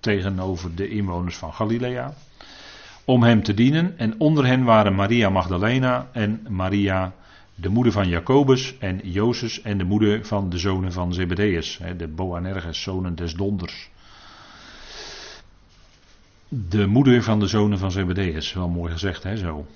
tegenover 0.00 0.74
de 0.74 0.88
inwoners 0.88 1.36
van 1.36 1.52
Galilea. 1.52 2.14
Om 3.06 3.22
hem 3.22 3.42
te 3.42 3.54
dienen. 3.54 3.98
En 3.98 4.14
onder 4.18 4.46
hen 4.46 4.64
waren 4.64 4.94
Maria 4.94 5.30
Magdalena 5.30 6.08
en 6.12 6.46
Maria 6.48 7.14
de 7.54 7.68
moeder 7.68 7.92
van 7.92 8.08
Jacobus 8.08 8.78
en 8.78 9.00
Jozef 9.02 9.58
en 9.58 9.78
de 9.78 9.84
moeder 9.84 10.24
van 10.24 10.50
de 10.50 10.58
zonen 10.58 10.92
van 10.92 11.14
Zebedeus, 11.14 11.80
de 11.96 12.08
Boanerges, 12.08 12.82
zonen 12.82 13.14
des 13.14 13.34
donders. 13.34 13.90
De 16.48 16.86
moeder 16.86 17.22
van 17.22 17.40
de 17.40 17.46
zonen 17.46 17.78
van 17.78 17.90
Zebedeus, 17.90 18.52
wel 18.52 18.68
mooi 18.68 18.92
gezegd 18.92 19.22
hè 19.22 19.36
zo. 19.36 19.66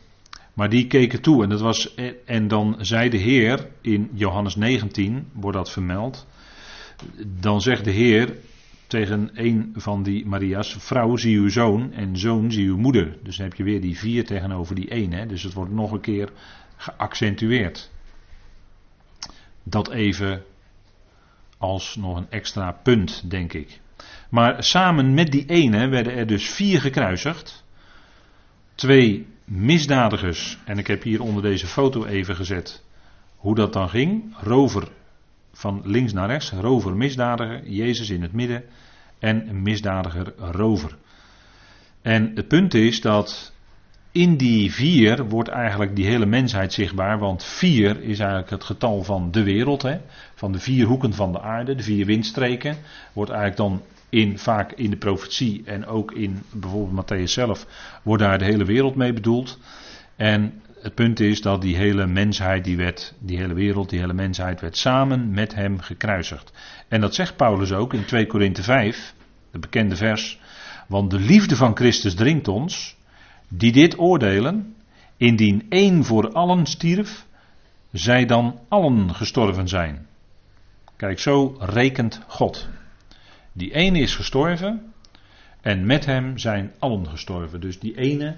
Maar 0.55 0.69
die 0.69 0.87
keken 0.87 1.21
toe 1.21 1.43
en 1.43 1.49
dat 1.49 1.61
was 1.61 1.95
en 2.25 2.49
dan 2.49 2.77
zei 2.79 3.09
de 3.09 3.17
Heer 3.17 3.69
in 3.81 4.11
Johannes 4.13 4.57
19 4.57 5.29
wordt 5.33 5.57
dat 5.57 5.71
vermeld. 5.71 6.27
Dan 7.27 7.61
zegt 7.61 7.85
de 7.85 7.91
Heer 7.91 8.37
tegen 8.91 9.31
een 9.35 9.73
van 9.75 10.03
die 10.03 10.27
Maria's: 10.27 10.77
Vrouw, 10.79 11.17
zie 11.17 11.39
uw 11.39 11.49
zoon 11.49 11.93
en 11.93 12.19
zoon, 12.19 12.53
zie 12.53 12.67
uw 12.67 12.77
moeder. 12.77 13.17
Dus 13.23 13.37
dan 13.37 13.47
heb 13.47 13.57
je 13.57 13.65
weer 13.65 13.81
die 13.81 13.99
vier 13.99 14.25
tegenover 14.25 14.75
die 14.75 14.89
één. 14.89 15.13
Hè? 15.13 15.27
Dus 15.27 15.43
het 15.43 15.53
wordt 15.53 15.73
nog 15.73 15.93
een 15.93 16.01
keer 16.01 16.31
geaccentueerd. 16.77 17.91
Dat 19.63 19.91
even 19.91 20.43
als 21.59 21.97
nog 21.97 22.17
een 22.17 22.31
extra 22.31 22.73
punt, 22.73 23.31
denk 23.31 23.53
ik. 23.53 23.81
Maar 24.31 24.65
samen 24.65 25.15
met 25.15 25.33
die 25.33 25.47
ene 25.47 25.89
werden 25.89 26.15
er 26.15 26.27
dus 26.27 26.49
vier 26.49 26.81
gekruisigd. 26.81 27.65
Twee 28.75 29.27
misdadigers, 29.45 30.59
en 30.65 30.79
ik 30.79 30.87
heb 30.87 31.03
hier 31.03 31.23
onder 31.23 31.43
deze 31.43 31.67
foto 31.67 32.05
even 32.05 32.37
gezet 32.37 32.85
hoe 33.37 33.55
dat 33.55 33.73
dan 33.73 33.89
ging. 33.89 34.37
Rover 34.37 34.89
van 35.53 35.81
links 35.85 36.13
naar 36.13 36.29
rechts, 36.29 36.51
rover 36.51 36.97
misdadiger, 36.97 37.69
Jezus 37.69 38.11
in 38.11 38.23
het 38.23 38.33
midden 38.33 38.65
en 39.19 39.63
misdadiger 39.63 40.33
rover. 40.37 40.97
En 42.03 42.33
het 42.35 42.49
punt 42.49 42.75
is 42.75 43.01
dat 43.01 43.53
in 44.13 44.37
die 44.37 44.73
vier 44.73 45.25
wordt 45.29 45.49
eigenlijk 45.49 45.97
die 45.97 46.07
hele 46.07 46.27
mensheid 46.27 46.73
zichtbaar, 46.73 47.19
want 47.19 47.45
vier 47.45 48.03
is 48.03 48.19
eigenlijk 48.19 48.51
het 48.51 48.65
getal 48.65 49.03
van 49.03 49.31
de 49.31 49.43
wereld, 49.43 49.83
hè, 49.83 49.99
van 50.35 50.53
de 50.53 50.59
vier 50.59 50.87
hoeken 50.87 51.13
van 51.15 51.33
de 51.33 51.41
aarde, 51.41 51.75
de 51.75 51.83
vier 51.83 52.07
windstreken, 52.07 52.77
wordt 53.13 53.31
eigenlijk 53.31 53.61
dan 53.61 53.83
in, 54.09 54.39
vaak 54.39 54.73
in 54.73 54.91
de 54.91 54.97
profetie 54.97 55.63
en 55.65 55.87
ook 55.87 56.13
in 56.13 56.43
bijvoorbeeld 56.53 57.05
Matthäus 57.05 57.33
zelf, 57.33 57.67
wordt 58.03 58.23
daar 58.23 58.39
de 58.39 58.45
hele 58.45 58.65
wereld 58.65 58.95
mee 58.95 59.13
bedoeld. 59.13 59.59
En 60.17 60.63
het 60.83 60.95
punt 60.95 61.21
is 61.21 61.43
dat 61.43 61.63
die 61.63 61.77
hele 61.77 62.07
mensheid, 62.07 62.65
die, 62.65 62.77
werd, 62.77 63.15
die 63.19 63.37
hele 63.37 63.55
wereld, 63.55 63.91
die 63.91 63.99
hele 63.99 64.13
mensheid 64.13 64.61
werd 64.61 64.77
samen 64.77 65.31
met 65.31 65.55
hem 65.55 65.81
gekruisigd. 65.81 66.53
En 66.89 67.01
dat 67.01 67.15
zegt 67.15 67.37
Paulus 67.37 67.73
ook 67.73 67.95
in 67.95 68.05
2 68.05 68.27
Korinthe 68.27 68.63
5, 68.63 69.15
de 69.51 69.59
bekende 69.59 69.97
vers. 69.97 70.39
Want 70.89 71.11
de 71.11 71.19
liefde 71.19 71.57
van 71.57 71.77
Christus 71.77 72.15
dringt 72.15 72.49
ons, 72.49 72.97
die 73.49 73.73
dit 73.73 73.99
oordelen, 73.99 74.75
indien 75.17 75.67
één 75.69 76.05
voor 76.05 76.33
allen 76.33 76.67
stierf, 76.67 77.27
zij 77.93 78.27
dan 78.27 78.59
allen 78.69 79.15
gestorven 79.15 79.69
zijn. 79.69 80.07
Kijk, 80.97 81.19
zo 81.19 81.57
rekent 81.59 82.21
God. 82.27 82.69
Die 83.53 83.75
ene 83.75 83.99
is 83.99 84.15
gestorven 84.15 84.93
en 85.61 85.87
met 85.87 86.07
hem 86.07 86.39
zijn 86.39 86.73
allen 86.79 87.09
gestorven. 87.09 87.61
Dus 87.61 87.79
die 87.79 87.97
ene 87.97 88.37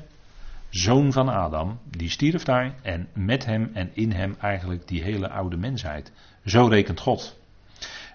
zoon 0.72 1.12
van 1.12 1.28
Adam, 1.28 1.78
die 1.96 2.10
stierf 2.10 2.42
daar 2.42 2.74
en 2.82 3.08
met 3.14 3.44
hem 3.44 3.70
en 3.74 3.90
in 3.92 4.12
hem 4.12 4.36
eigenlijk 4.40 4.88
die 4.88 5.02
hele 5.02 5.28
oude 5.28 5.56
mensheid. 5.56 6.12
Zo 6.44 6.66
rekent 6.66 7.00
God. 7.00 7.38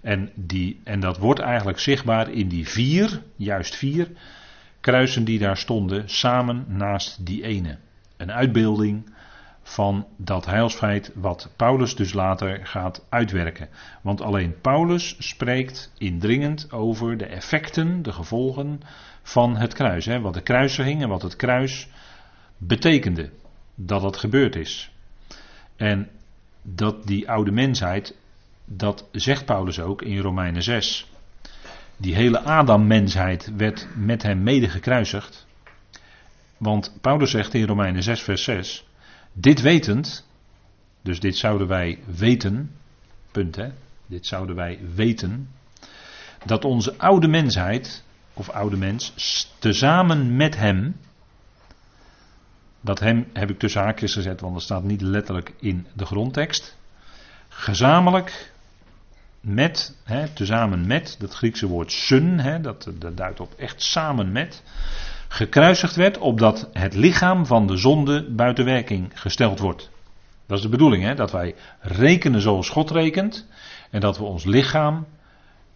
En, 0.02 0.32
die, 0.36 0.82
en 0.84 1.00
dat 1.00 1.18
wordt 1.18 1.40
eigenlijk 1.40 1.80
zichtbaar 1.80 2.32
in 2.32 2.48
die 2.48 2.68
vier, 2.68 3.22
juist 3.36 3.76
vier, 3.76 4.12
kruisen 4.80 5.24
die 5.24 5.40
daar 5.40 5.58
stonden 5.58 6.10
samen 6.10 6.66
naast 6.68 7.26
die 7.26 7.44
ene. 7.44 7.78
Een 8.18 8.32
uitbeelding 8.32 9.10
van 9.62 10.08
dat 10.16 10.46
heilsfeit 10.46 11.12
wat 11.16 11.50
Paulus 11.56 11.96
dus 11.96 12.14
later 12.14 12.66
gaat 12.66 13.06
uitwerken. 13.10 13.70
Want 14.02 14.22
alleen 14.22 14.62
Paulus 14.62 15.16
spreekt 15.20 15.92
indringend 15.98 16.72
over 16.72 17.18
de 17.18 17.26
effecten, 17.26 18.02
de 18.02 18.12
gevolgen 18.12 18.82
van 19.22 19.58
het 19.58 19.74
kruis. 19.74 20.06
Hè, 20.06 20.22
wat 20.22 20.34
de 20.34 20.42
kruisiging 20.42 21.02
en 21.02 21.10
wat 21.10 21.22
het 21.22 21.36
kruis 21.36 21.90
betekende. 22.58 23.30
Dat 23.76 24.02
dat 24.02 24.18
gebeurd 24.18 24.56
is. 24.56 24.92
En 25.76 26.10
dat 26.62 27.08
die 27.08 27.30
oude 27.30 27.52
mensheid, 27.52 28.16
dat 28.66 29.08
zegt 29.12 29.46
Paulus 29.46 29.80
ook 29.80 30.02
in 30.02 30.20
Romeinen 30.20 30.64
6. 30.64 31.12
Die 31.98 32.16
hele 32.16 32.40
Adam-mensheid 32.40 33.52
werd 33.58 33.88
met 33.96 34.24
hem 34.24 34.44
mede 34.44 34.70
gekruisigd. 34.70 35.48
Want 36.58 36.98
Paulus 37.02 37.32
zegt 37.32 37.54
in 37.54 37.66
Romeinen 37.66 38.04
6, 38.04 38.22
vers 38.22 38.44
6: 38.44 38.86
Dit 39.34 39.62
wetend, 39.62 40.28
dus 41.02 41.20
dit 41.20 41.38
zouden 41.38 41.68
wij 41.68 42.00
weten, 42.06 42.72
punt 43.32 43.56
hè, 43.56 43.70
dit 44.06 44.26
zouden 44.26 44.56
wij 44.56 44.80
weten, 44.96 45.50
dat 46.46 46.66
onze 46.66 46.98
oude 46.98 47.28
mensheid, 47.28 48.04
of 48.34 48.50
oude 48.50 48.78
mens, 48.78 49.14
tezamen 49.60 50.36
met 50.36 50.58
hem, 50.58 50.96
dat 52.88 53.00
hem 53.00 53.27
heb 53.34 53.50
ik 53.50 53.60
tussen 53.60 53.82
haakjes 53.82 54.13
gezet, 54.13 54.41
want 54.41 54.53
dat 54.53 54.63
staat 54.63 54.84
niet 54.84 55.01
letterlijk 55.01 55.53
in 55.60 55.88
de 55.94 56.06
grondtekst, 56.06 56.77
gezamenlijk 57.50 58.51
met, 59.41 59.98
hè, 60.03 60.27
tezamen 60.27 60.88
met, 60.88 61.15
dat 61.20 61.34
Griekse 61.34 61.67
woord 61.67 61.91
sun, 61.91 62.39
hè, 62.39 62.62
dat, 62.62 62.91
dat 63.00 63.17
duidt 63.17 63.39
op 63.39 63.53
echt 63.58 63.82
samen 63.82 64.32
met, 64.32 64.63
gekruisigd 65.27 65.96
werd, 65.96 66.17
opdat 66.17 66.70
het 66.74 66.96
lichaam 66.96 67.46
van 67.46 67.67
de 67.67 67.77
zonde 67.77 68.32
buiten 68.32 68.65
werking 68.65 69.12
gesteld 69.13 69.60
wordt. 69.60 69.89
Dat 70.46 70.58
is 70.58 70.63
de 70.63 70.70
bedoeling, 70.70 71.03
hè, 71.03 71.15
dat 71.15 71.32
wij 71.32 71.56
rekenen 71.79 72.41
zoals 72.41 72.70
God 72.70 72.91
rekent, 72.91 73.48
en 73.91 74.00
dat 74.00 74.17
we 74.17 74.24
ons 74.24 74.46
lichaam 74.46 75.06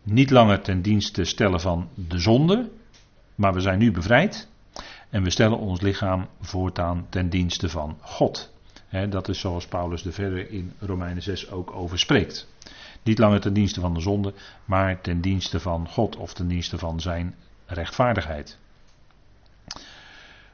niet 0.04 0.30
langer 0.30 0.62
ten 0.62 0.82
dienste 0.82 1.24
stellen 1.24 1.60
van 1.60 1.90
de 1.96 2.20
zonde, 2.20 2.70
maar 3.36 3.54
we 3.54 3.60
zijn 3.60 3.80
nu 3.80 3.92
bevrijd, 3.92 4.50
en 5.12 5.24
we 5.24 5.30
stellen 5.30 5.58
ons 5.58 5.82
lichaam 5.82 6.28
voortaan 6.42 7.06
ten 7.10 7.30
dienste 7.30 7.70
van 7.70 7.98
God. 8.02 8.54
dat 9.10 9.30
is 9.30 9.40
zoals 9.40 9.68
Paulus 9.68 10.06
er 10.06 10.14
verder 10.14 10.50
in 10.50 10.74
Romeinen 10.80 11.24
6 11.24 11.52
ook 11.52 11.72
over 11.72 12.00
spreekt. 12.00 12.48
Niet 13.04 13.20
langer 13.20 13.40
ten 13.42 13.54
dienste 13.54 13.80
van 13.80 13.94
de 13.94 14.00
zonde, 14.00 14.34
maar 14.66 15.02
ten 15.02 15.22
dienste 15.22 15.60
van 15.60 15.88
God 15.88 16.16
of 16.16 16.34
ten 16.34 16.48
dienste 16.48 16.78
van 16.78 17.00
zijn 17.00 17.36
rechtvaardigheid. 17.66 18.58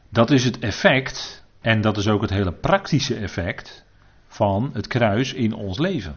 Dat 0.09 0.31
is 0.31 0.43
het 0.43 0.59
effect, 0.59 1.43
en 1.61 1.81
dat 1.81 1.97
is 1.97 2.07
ook 2.07 2.21
het 2.21 2.29
hele 2.29 2.53
praktische 2.53 3.15
effect 3.15 3.85
van 4.27 4.69
het 4.73 4.87
kruis 4.87 5.33
in 5.33 5.53
ons 5.53 5.77
leven. 5.77 6.15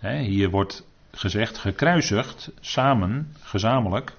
hier 0.00 0.50
wordt 0.50 0.86
gezegd 1.12 1.58
gekruisigd, 1.58 2.50
samen, 2.60 3.34
gezamenlijk. 3.40 4.12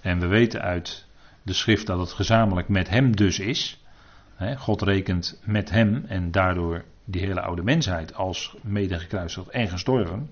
En 0.00 0.20
we 0.20 0.26
weten 0.26 0.62
uit 0.62 1.03
de 1.44 1.52
schrift 1.52 1.86
dat 1.86 1.98
het 1.98 2.12
gezamenlijk 2.12 2.68
met 2.68 2.88
hem 2.88 3.16
dus 3.16 3.38
is. 3.38 3.82
God 4.56 4.82
rekent 4.82 5.40
met 5.44 5.70
hem 5.70 6.04
en 6.08 6.30
daardoor 6.30 6.84
die 7.04 7.20
hele 7.20 7.40
oude 7.40 7.62
mensheid 7.62 8.14
als 8.14 8.56
mede 8.62 8.98
gekruisigd 8.98 9.48
en 9.48 9.68
gestorven. 9.68 10.30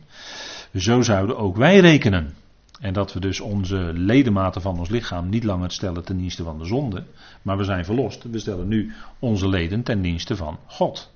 Zo 0.74 1.02
zouden 1.02 1.36
ook 1.36 1.56
wij 1.56 1.78
rekenen. 1.78 2.34
En 2.80 2.92
dat 2.92 3.12
we 3.12 3.20
dus 3.20 3.40
onze 3.40 3.92
ledematen 3.94 4.62
van 4.62 4.78
ons 4.78 4.88
lichaam 4.88 5.28
niet 5.28 5.44
langer 5.44 5.70
stellen 5.70 6.04
ten 6.04 6.16
dienste 6.16 6.42
van 6.42 6.58
de 6.58 6.64
zonde. 6.64 7.04
Maar 7.42 7.56
we 7.56 7.64
zijn 7.64 7.84
verlost. 7.84 8.22
We 8.22 8.38
stellen 8.38 8.68
nu 8.68 8.92
onze 9.18 9.48
leden 9.48 9.82
ten 9.82 10.02
dienste 10.02 10.36
van 10.36 10.58
God. 10.66 11.12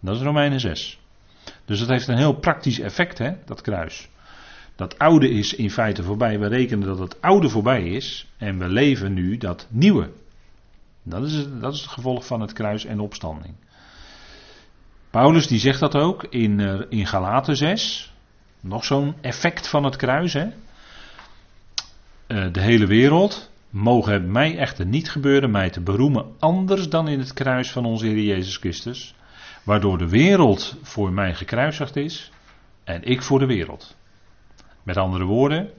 Dat 0.00 0.16
is 0.16 0.22
Romeinen 0.22 0.60
6. 0.60 1.00
Dus 1.64 1.78
dat 1.78 1.88
heeft 1.88 2.08
een 2.08 2.16
heel 2.16 2.34
praktisch 2.34 2.80
effect, 2.80 3.18
hè, 3.18 3.32
dat 3.44 3.60
kruis. 3.60 4.08
Dat 4.76 4.98
oude 4.98 5.30
is 5.30 5.54
in 5.54 5.70
feite 5.70 6.02
voorbij. 6.02 6.38
We 6.38 6.46
rekenen 6.46 6.86
dat 6.86 6.98
het 6.98 7.20
oude 7.20 7.48
voorbij 7.48 7.82
is. 7.88 8.26
En 8.36 8.58
we 8.58 8.68
leven 8.68 9.12
nu 9.12 9.36
dat 9.36 9.66
nieuwe. 9.70 10.10
Dat 11.02 11.24
is, 11.24 11.32
het, 11.32 11.60
dat 11.60 11.74
is 11.74 11.80
het 11.80 11.90
gevolg 11.90 12.26
van 12.26 12.40
het 12.40 12.52
kruis 12.52 12.84
en 12.84 13.00
opstanding. 13.00 13.54
Paulus 15.10 15.46
die 15.46 15.58
zegt 15.58 15.80
dat 15.80 15.96
ook 15.96 16.24
in, 16.24 16.60
eh, 16.60 16.80
in 16.88 17.06
Galaten 17.06 17.56
6. 17.56 18.12
Nog 18.60 18.84
zo'n 18.84 19.14
effect 19.20 19.68
van 19.68 19.84
het 19.84 19.96
kruis. 19.96 20.32
Hè? 20.32 20.46
Eh, 22.26 22.52
de 22.52 22.60
hele 22.60 22.86
wereld 22.86 23.50
mogen 23.70 24.12
het 24.12 24.26
mij 24.26 24.58
echter 24.58 24.86
niet 24.86 25.10
gebeuren 25.10 25.50
mij 25.50 25.70
te 25.70 25.80
beroemen 25.80 26.26
anders 26.38 26.88
dan 26.88 27.08
in 27.08 27.18
het 27.18 27.32
kruis 27.32 27.70
van 27.70 27.84
onze 27.84 28.06
Heer 28.06 28.22
Jezus 28.22 28.56
Christus. 28.56 29.14
Waardoor 29.62 29.98
de 29.98 30.08
wereld 30.08 30.76
voor 30.82 31.12
mij 31.12 31.34
gekruisigd 31.34 31.96
is 31.96 32.30
en 32.84 33.02
ik 33.02 33.22
voor 33.22 33.38
de 33.38 33.46
wereld. 33.46 33.96
Met 34.86 34.96
andere 34.96 35.24
woorden, 35.24 35.70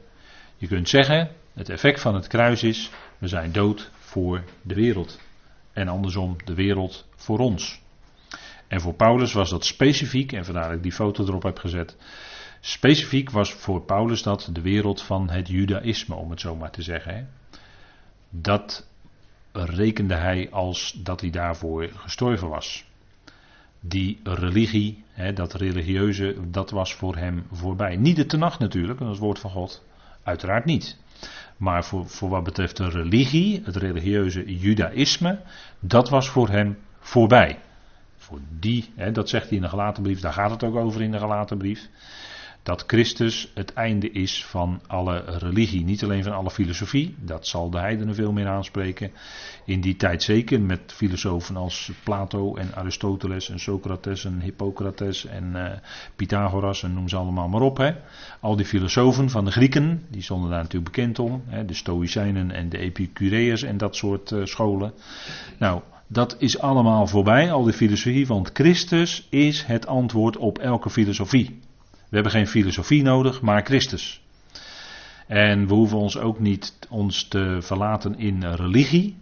je 0.57 0.67
kunt 0.67 0.89
zeggen, 0.89 1.31
het 1.53 1.69
effect 1.69 2.01
van 2.01 2.15
het 2.15 2.27
kruis 2.27 2.63
is, 2.63 2.89
we 3.17 3.27
zijn 3.27 3.51
dood 3.51 3.91
voor 3.97 4.43
de 4.61 4.73
wereld. 4.73 5.19
En 5.73 5.87
andersom, 5.87 6.35
de 6.45 6.53
wereld 6.53 7.07
voor 7.15 7.39
ons. 7.39 7.81
En 8.67 8.81
voor 8.81 8.93
Paulus 8.93 9.33
was 9.33 9.49
dat 9.49 9.65
specifiek, 9.65 10.31
en 10.31 10.45
vandaar 10.45 10.67
dat 10.67 10.77
ik 10.77 10.83
die 10.83 10.91
foto 10.91 11.23
erop 11.23 11.43
heb 11.43 11.59
gezet. 11.59 11.95
Specifiek 12.59 13.29
was 13.29 13.53
voor 13.53 13.81
Paulus 13.81 14.23
dat 14.23 14.49
de 14.51 14.61
wereld 14.61 15.01
van 15.01 15.29
het 15.29 15.47
Judaïsme, 15.47 16.15
om 16.15 16.29
het 16.29 16.39
zo 16.39 16.55
maar 16.55 16.71
te 16.71 16.81
zeggen. 16.81 17.29
Dat 18.29 18.87
rekende 19.51 20.15
hij 20.15 20.51
als 20.51 20.91
dat 21.03 21.21
hij 21.21 21.29
daarvoor 21.29 21.89
gestorven 21.95 22.49
was. 22.49 22.85
Die 23.79 24.19
religie, 24.23 25.03
hè, 25.11 25.33
dat 25.33 25.53
religieuze, 25.53 26.35
dat 26.49 26.71
was 26.71 26.93
voor 26.93 27.15
hem 27.15 27.45
voorbij. 27.51 27.95
Niet 27.95 28.15
de 28.15 28.25
tenacht 28.25 28.59
natuurlijk, 28.59 28.99
dat 28.99 29.07
is 29.07 29.13
het 29.13 29.23
woord 29.23 29.39
van 29.39 29.51
God. 29.51 29.85
Uiteraard 30.23 30.65
niet. 30.65 30.97
Maar 31.57 31.85
voor, 31.85 32.09
voor 32.09 32.29
wat 32.29 32.43
betreft 32.43 32.77
de 32.77 32.89
religie, 32.89 33.61
het 33.63 33.75
religieuze 33.75 34.57
judaïsme, 34.57 35.39
dat 35.79 36.09
was 36.09 36.29
voor 36.29 36.49
hem 36.49 36.77
voorbij. 36.99 37.59
Voor 38.17 38.39
die, 38.59 38.89
hè, 38.95 39.11
dat 39.11 39.29
zegt 39.29 39.47
hij 39.47 39.57
in 39.57 39.63
de 39.63 39.69
gelatenbrief, 39.69 40.19
daar 40.19 40.33
gaat 40.33 40.51
het 40.51 40.63
ook 40.63 40.75
over 40.75 41.01
in 41.01 41.11
de 41.11 41.19
gelatenbrief. 41.19 41.89
Dat 42.67 42.83
Christus 42.87 43.51
het 43.53 43.73
einde 43.73 44.11
is 44.11 44.45
van 44.45 44.81
alle 44.87 45.23
religie. 45.25 45.83
Niet 45.83 46.03
alleen 46.03 46.23
van 46.23 46.33
alle 46.33 46.51
filosofie, 46.51 47.15
dat 47.19 47.47
zal 47.47 47.69
de 47.69 47.79
heidenen 47.79 48.15
veel 48.15 48.31
meer 48.31 48.47
aanspreken. 48.47 49.11
In 49.65 49.81
die 49.81 49.95
tijd 49.95 50.23
zeker, 50.23 50.61
met 50.61 50.93
filosofen 50.93 51.55
als 51.55 51.91
Plato 52.03 52.55
en 52.55 52.75
Aristoteles 52.75 53.49
en 53.49 53.59
Socrates 53.59 54.25
en 54.25 54.41
Hippocrates 54.41 55.25
en 55.25 55.51
uh, 55.55 55.71
Pythagoras 56.15 56.83
en 56.83 56.93
noem 56.93 57.09
ze 57.09 57.15
allemaal 57.15 57.47
maar 57.47 57.61
op. 57.61 57.77
Hè. 57.77 57.91
Al 58.39 58.55
die 58.55 58.65
filosofen 58.65 59.29
van 59.29 59.45
de 59.45 59.51
Grieken, 59.51 60.05
die 60.09 60.21
stonden 60.21 60.49
daar 60.49 60.61
natuurlijk 60.61 60.95
bekend 60.95 61.19
om. 61.19 61.43
Hè, 61.45 61.65
de 61.65 61.73
Stoïcijnen 61.73 62.51
en 62.51 62.69
de 62.69 62.77
Epicureërs 62.77 63.63
en 63.63 63.77
dat 63.77 63.95
soort 63.95 64.31
uh, 64.31 64.45
scholen. 64.45 64.93
Nou, 65.59 65.81
dat 66.07 66.35
is 66.39 66.59
allemaal 66.59 67.07
voorbij, 67.07 67.51
al 67.51 67.63
die 67.63 67.73
filosofie, 67.73 68.27
want 68.27 68.49
Christus 68.53 69.27
is 69.29 69.63
het 69.63 69.87
antwoord 69.87 70.37
op 70.37 70.57
elke 70.57 70.89
filosofie. 70.89 71.65
We 72.09 72.15
hebben 72.15 72.31
geen 72.31 72.47
filosofie 72.47 73.03
nodig, 73.03 73.41
maar 73.41 73.65
Christus. 73.65 74.21
En 75.27 75.67
we 75.67 75.73
hoeven 75.73 75.97
ons 75.97 76.17
ook 76.17 76.39
niet 76.39 76.77
ons 76.89 77.27
te 77.27 77.57
verlaten 77.61 78.19
in 78.19 78.43
religie. 78.43 79.15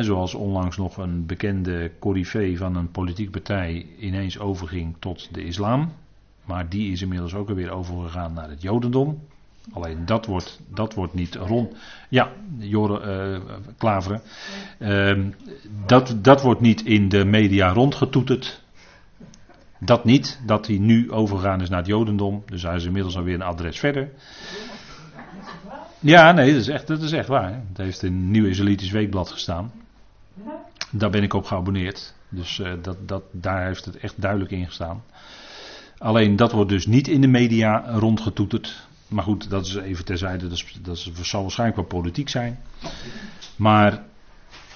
zoals 0.00 0.34
onlangs 0.34 0.76
nog 0.76 0.96
een 0.96 1.26
bekende 1.26 1.92
corifee 1.98 2.58
van 2.58 2.76
een 2.76 2.90
politieke 2.90 3.30
partij 3.30 3.86
ineens 3.98 4.38
overging 4.38 4.96
tot 4.98 5.34
de 5.34 5.44
islam. 5.44 5.92
Maar 6.44 6.68
die 6.68 6.92
is 6.92 7.02
inmiddels 7.02 7.34
ook 7.34 7.48
alweer 7.48 7.70
overgegaan 7.70 8.32
naar 8.32 8.48
het 8.48 8.62
jodendom. 8.62 9.20
Alleen 9.72 10.06
dat 10.06 10.26
wordt, 10.26 10.60
dat 10.68 10.94
wordt 10.94 11.14
niet 11.14 11.34
rond. 11.34 11.74
Ja, 12.08 12.32
Jore 12.58 13.30
uh, 13.32 13.56
Klaveren. 13.78 14.20
Uh, 14.78 15.26
dat, 15.86 16.16
dat 16.22 16.42
wordt 16.42 16.60
niet 16.60 16.84
in 16.84 17.08
de 17.08 17.24
media 17.24 17.72
rondgetoeterd. 17.72 18.63
Dat 19.78 20.04
niet, 20.04 20.40
dat 20.46 20.66
hij 20.66 20.78
nu 20.78 21.10
overgegaan 21.10 21.60
is 21.60 21.68
naar 21.68 21.78
het 21.78 21.86
Jodendom. 21.86 22.42
Dus 22.46 22.62
hij 22.62 22.76
is 22.76 22.84
inmiddels 22.84 23.16
alweer 23.16 23.34
een 23.34 23.42
adres 23.42 23.78
verder. 23.78 24.10
Ja, 26.00 26.32
nee, 26.32 26.52
dat 26.52 26.60
is 26.60 26.68
echt, 26.68 26.86
dat 26.86 27.02
is 27.02 27.12
echt 27.12 27.28
waar. 27.28 27.52
Het 27.68 27.76
heeft 27.76 28.02
in 28.02 28.30
nieuw 28.30 28.46
Israëlitisch 28.46 28.90
weekblad 28.90 29.30
gestaan. 29.30 29.72
Daar 30.90 31.10
ben 31.10 31.22
ik 31.22 31.32
op 31.34 31.44
geabonneerd. 31.44 32.14
Dus 32.28 32.58
uh, 32.58 32.72
dat, 32.82 33.08
dat, 33.08 33.22
daar 33.30 33.66
heeft 33.66 33.84
het 33.84 33.96
echt 33.96 34.20
duidelijk 34.20 34.50
in 34.50 34.66
gestaan. 34.66 35.02
Alleen 35.98 36.36
dat 36.36 36.52
wordt 36.52 36.70
dus 36.70 36.86
niet 36.86 37.08
in 37.08 37.20
de 37.20 37.26
media 37.26 37.84
rondgetoeterd. 37.98 38.86
Maar 39.08 39.24
goed, 39.24 39.50
dat 39.50 39.66
is 39.66 39.74
even 39.74 40.04
terzijde. 40.04 40.48
Dat, 40.48 40.52
is, 40.52 40.80
dat 40.82 41.26
zal 41.26 41.42
waarschijnlijk 41.42 41.78
wel 41.78 42.00
politiek 42.00 42.28
zijn. 42.28 42.58
Maar 43.56 44.02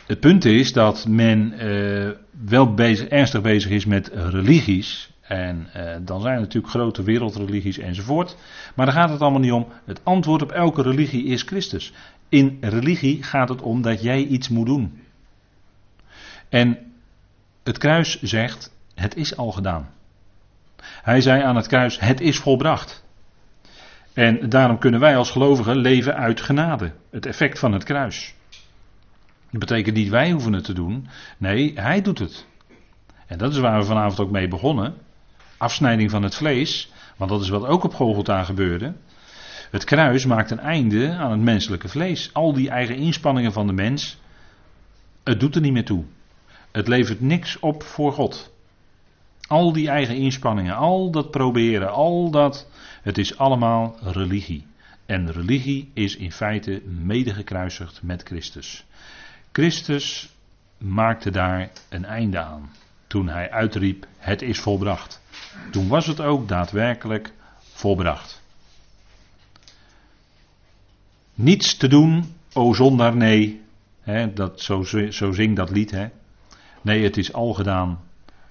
het 0.09 0.21
punt 0.21 0.45
is 0.45 0.73
dat 0.73 1.07
men 1.09 1.67
uh, 1.67 2.11
wel 2.45 2.75
bezig, 2.75 3.09
ernstig 3.09 3.41
bezig 3.41 3.71
is 3.71 3.87
met 3.87 4.11
religies. 4.13 5.11
En 5.21 5.69
uh, 5.77 5.97
dan 6.01 6.21
zijn 6.21 6.35
er 6.35 6.41
natuurlijk 6.41 6.73
grote 6.73 7.03
wereldreligies 7.03 7.79
enzovoort. 7.79 8.37
Maar 8.75 8.87
daar 8.87 8.95
gaat 8.95 9.11
het 9.11 9.21
allemaal 9.21 9.41
niet 9.41 9.53
om. 9.53 9.67
Het 9.85 10.01
antwoord 10.03 10.43
op 10.43 10.53
elke 10.53 10.83
religie 10.83 11.25
is 11.25 11.43
Christus. 11.43 11.93
In 12.29 12.59
religie 12.61 13.23
gaat 13.23 13.49
het 13.49 13.63
om 13.63 13.83
dat 13.83 14.03
jij 14.03 14.25
iets 14.25 14.49
moet 14.49 14.67
doen. 14.67 15.01
En 16.49 16.79
het 17.65 17.79
kruis 17.79 18.23
zegt: 18.23 18.73
Het 18.95 19.17
is 19.17 19.37
al 19.37 19.53
gedaan. 19.53 19.89
Hij 20.83 21.21
zei 21.21 21.43
aan 21.43 21.57
het 21.57 21.67
kruis: 21.67 22.01
Het 22.01 22.21
is 22.21 22.39
volbracht. 22.39 23.05
En 24.13 24.49
daarom 24.49 24.79
kunnen 24.79 25.01
wij 25.01 25.17
als 25.17 25.31
gelovigen 25.31 25.77
leven 25.77 26.17
uit 26.17 26.41
genade. 26.41 26.93
Het 27.11 27.27
effect 27.27 27.59
van 27.59 27.73
het 27.73 27.85
kruis. 27.85 28.37
Dat 29.51 29.61
betekent 29.61 29.97
niet 29.97 30.09
wij 30.09 30.31
hoeven 30.31 30.53
het 30.53 30.65
te 30.65 30.73
doen. 30.73 31.09
Nee, 31.39 31.73
hij 31.75 32.03
doet 32.03 32.19
het. 32.19 32.47
En 33.27 33.39
dat 33.39 33.53
is 33.53 33.59
waar 33.59 33.79
we 33.79 33.85
vanavond 33.85 34.21
ook 34.21 34.31
mee 34.31 34.49
begonnen. 34.49 34.95
Afsnijding 35.57 36.11
van 36.11 36.23
het 36.23 36.35
vlees. 36.35 36.93
Want 37.17 37.31
dat 37.31 37.41
is 37.41 37.49
wat 37.49 37.67
ook 37.67 37.85
op 37.85 37.95
Golgotha 37.95 38.45
gebeurde. 38.45 38.95
Het 39.71 39.85
kruis 39.85 40.25
maakt 40.25 40.51
een 40.51 40.59
einde 40.59 41.13
aan 41.13 41.31
het 41.31 41.41
menselijke 41.41 41.89
vlees. 41.89 42.31
Al 42.33 42.53
die 42.53 42.71
eigen 42.71 42.97
inspanningen 42.97 43.53
van 43.53 43.67
de 43.67 43.73
mens. 43.73 44.19
Het 45.25 45.41
doet 45.41 45.55
er 45.55 45.61
niet 45.61 45.73
meer 45.73 45.85
toe. 45.85 46.05
Het 46.73 46.89
levert 46.89 47.21
niks 47.21 47.59
op 47.59 47.83
voor 47.83 48.13
God. 48.13 48.53
Al 49.47 49.73
die 49.73 49.89
eigen 49.89 50.17
inspanningen, 50.17 50.77
al 50.77 51.11
dat 51.11 51.31
proberen, 51.31 51.93
al 51.93 52.31
dat. 52.31 52.69
Het 53.03 53.19
is 53.19 53.39
allemaal 53.39 53.97
religie. 54.03 54.67
En 55.07 55.33
religie 55.33 55.91
is 55.95 56.17
in 56.17 56.33
feite 56.33 56.83
medegekruisigd 56.85 58.03
met 58.03 58.23
Christus. 58.23 58.87
Christus 59.59 60.35
maakte 60.77 61.31
daar 61.31 61.71
een 61.89 62.05
einde 62.05 62.39
aan. 62.39 62.71
Toen 63.07 63.29
hij 63.29 63.51
uitriep: 63.51 64.07
Het 64.17 64.43
is 64.43 64.61
volbracht. 64.61 65.23
Toen 65.71 65.89
was 65.89 66.07
het 66.07 66.21
ook 66.21 66.49
daadwerkelijk 66.49 67.33
volbracht. 67.73 68.43
Niets 71.35 71.77
te 71.77 71.89
doen, 71.89 72.35
o 72.53 72.75
zondaar, 72.75 73.17
nee. 73.17 73.61
dat, 74.35 74.61
zo, 74.61 74.83
zo 75.11 75.33
zingt 75.33 75.57
dat 75.57 75.71
lied. 75.71 75.91
He. 75.91 76.09
Nee, 76.83 77.03
het 77.03 77.17
is 77.17 77.33
al 77.33 77.53
gedaan 77.55 78.01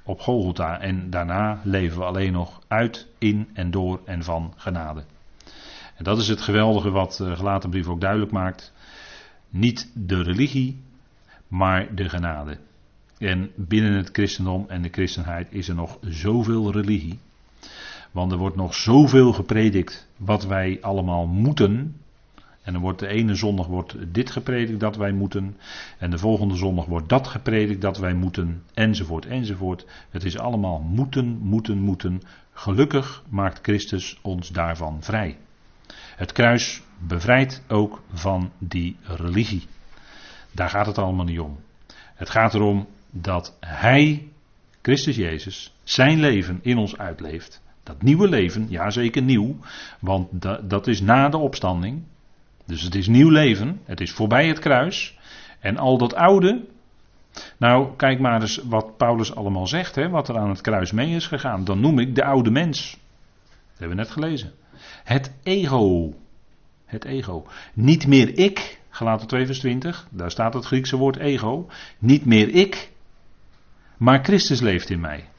op 0.03 0.19
Golgotha. 0.19 0.79
En 0.79 1.09
daarna 1.09 1.61
leven 1.63 1.97
we 1.97 2.03
alleen 2.03 2.31
nog 2.31 2.61
uit, 2.67 3.07
in 3.17 3.49
en 3.53 3.71
door 3.71 4.01
en 4.05 4.23
van 4.23 4.53
genade. 4.57 5.03
En 5.95 6.03
dat 6.03 6.17
is 6.17 6.27
het 6.27 6.41
geweldige 6.41 6.89
wat 6.89 7.15
de 7.17 7.35
gelaten 7.35 7.69
brief 7.69 7.87
ook 7.87 8.01
duidelijk 8.01 8.31
maakt. 8.31 8.73
Niet 9.49 9.91
de 9.93 10.21
religie, 10.21 10.85
maar 11.47 11.95
de 11.95 12.09
genade. 12.09 12.57
En 13.17 13.51
binnen 13.55 13.93
het 13.93 14.09
christendom 14.11 14.65
en 14.67 14.81
de 14.81 14.89
christenheid 14.89 15.47
is 15.51 15.67
er 15.67 15.75
nog 15.75 15.97
zoveel 16.01 16.71
religie. 16.71 17.19
Want 18.11 18.31
er 18.31 18.37
wordt 18.37 18.55
nog 18.55 18.75
zoveel 18.75 19.33
gepredikt 19.33 20.07
wat 20.17 20.45
wij 20.45 20.77
allemaal 20.81 21.27
moeten. 21.27 22.01
En 22.61 22.73
dan 22.73 22.81
wordt 22.81 22.99
de 22.99 23.07
ene 23.07 23.35
zondag 23.35 23.67
wordt 23.67 23.95
dit 24.13 24.31
gepredikt 24.31 24.79
dat 24.79 24.95
wij 24.95 25.11
moeten. 25.11 25.57
En 25.97 26.09
de 26.09 26.17
volgende 26.17 26.55
zondag 26.55 26.85
wordt 26.85 27.09
dat 27.09 27.27
gepredikt 27.27 27.81
dat 27.81 27.97
wij 27.97 28.13
moeten. 28.13 28.63
Enzovoort, 28.73 29.25
enzovoort. 29.25 29.85
Het 30.09 30.23
is 30.23 30.37
allemaal 30.37 30.79
moeten, 30.79 31.37
moeten, 31.37 31.77
moeten. 31.77 32.21
Gelukkig 32.53 33.23
maakt 33.29 33.59
Christus 33.61 34.19
ons 34.21 34.49
daarvan 34.49 35.03
vrij. 35.03 35.37
Het 36.15 36.31
kruis 36.31 36.81
bevrijdt 36.99 37.63
ook 37.67 38.01
van 38.13 38.51
die 38.57 38.95
religie. 39.01 39.63
Daar 40.51 40.69
gaat 40.69 40.85
het 40.85 40.97
allemaal 40.97 41.25
niet 41.25 41.39
om. 41.39 41.59
Het 42.15 42.29
gaat 42.29 42.53
erom 42.53 42.87
dat 43.09 43.57
Hij, 43.59 44.27
Christus 44.81 45.15
Jezus, 45.15 45.73
zijn 45.83 46.19
leven 46.19 46.59
in 46.61 46.77
ons 46.77 46.97
uitleeft. 46.97 47.61
Dat 47.83 48.01
nieuwe 48.01 48.27
leven, 48.27 48.65
ja 48.69 48.89
zeker 48.89 49.21
nieuw, 49.21 49.55
want 49.99 50.27
dat 50.69 50.87
is 50.87 51.01
na 51.01 51.29
de 51.29 51.37
opstanding. 51.37 52.03
Dus 52.65 52.81
het 52.81 52.95
is 52.95 53.07
nieuw 53.07 53.29
leven, 53.29 53.81
het 53.85 54.01
is 54.01 54.11
voorbij 54.11 54.47
het 54.47 54.59
kruis. 54.59 55.17
En 55.59 55.77
al 55.77 55.97
dat 55.97 56.15
oude, 56.15 56.65
nou 57.57 57.95
kijk 57.95 58.19
maar 58.19 58.41
eens 58.41 58.61
wat 58.63 58.97
Paulus 58.97 59.35
allemaal 59.35 59.67
zegt, 59.67 59.95
hè, 59.95 60.09
wat 60.09 60.29
er 60.29 60.37
aan 60.37 60.49
het 60.49 60.61
kruis 60.61 60.91
mee 60.91 61.15
is 61.15 61.27
gegaan. 61.27 61.63
Dan 61.63 61.79
noem 61.79 61.99
ik 61.99 62.15
de 62.15 62.23
oude 62.23 62.51
mens. 62.51 62.91
Dat 62.91 63.79
hebben 63.79 63.97
we 63.97 64.03
net 64.03 64.11
gelezen. 64.11 64.51
Het 65.03 65.31
ego. 65.43 66.13
Het 66.85 67.05
ego. 67.05 67.45
Niet 67.73 68.07
meer 68.07 68.37
ik, 68.37 68.79
gelaten 68.97 69.27
2 69.27 69.45
vers 69.45 69.59
20, 69.59 70.07
daar 70.09 70.31
staat 70.31 70.53
het 70.53 70.65
Griekse 70.65 70.97
woord 70.97 71.17
ego. 71.17 71.69
Niet 71.99 72.25
meer 72.25 72.49
ik, 72.49 72.91
maar 73.97 74.23
Christus 74.23 74.59
leeft 74.59 74.89
in 74.89 74.99
mij. 74.99 75.29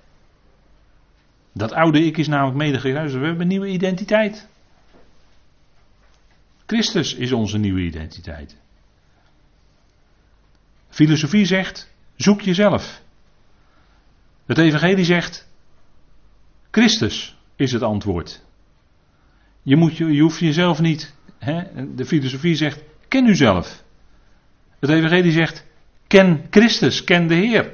Dat 1.52 1.72
oude 1.72 2.04
ik 2.04 2.16
is 2.16 2.28
namelijk 2.28 2.56
mede 2.56 2.80
We 2.80 2.90
hebben 2.90 3.40
een 3.40 3.48
nieuwe 3.48 3.68
identiteit. 3.68 4.48
Christus 6.66 7.14
is 7.14 7.32
onze 7.32 7.58
nieuwe 7.58 7.80
identiteit. 7.80 8.56
Filosofie 10.88 11.44
zegt: 11.44 11.92
zoek 12.16 12.40
jezelf. 12.40 13.02
Het 14.46 14.58
Evangelie 14.58 15.04
zegt: 15.04 15.48
Christus 16.70 17.36
is 17.56 17.72
het 17.72 17.82
antwoord. 17.82 18.42
Je, 19.62 19.76
moet, 19.76 19.96
je, 19.96 20.12
je 20.12 20.22
hoeft 20.22 20.38
jezelf 20.38 20.80
niet. 20.80 21.14
Hè? 21.38 21.94
De 21.94 22.04
filosofie 22.04 22.54
zegt: 22.54 22.82
ken 23.08 23.26
uzelf. 23.26 23.84
Het 24.78 24.90
Evangelie 24.90 25.32
zegt: 25.32 25.66
ken 26.06 26.46
Christus, 26.50 27.04
ken 27.04 27.26
de 27.26 27.34
Heer. 27.34 27.72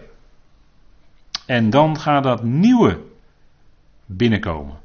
En 1.47 1.71
dan 1.71 1.99
gaat 1.99 2.23
dat 2.23 2.43
nieuwe 2.43 3.01
binnenkomen. 4.07 4.79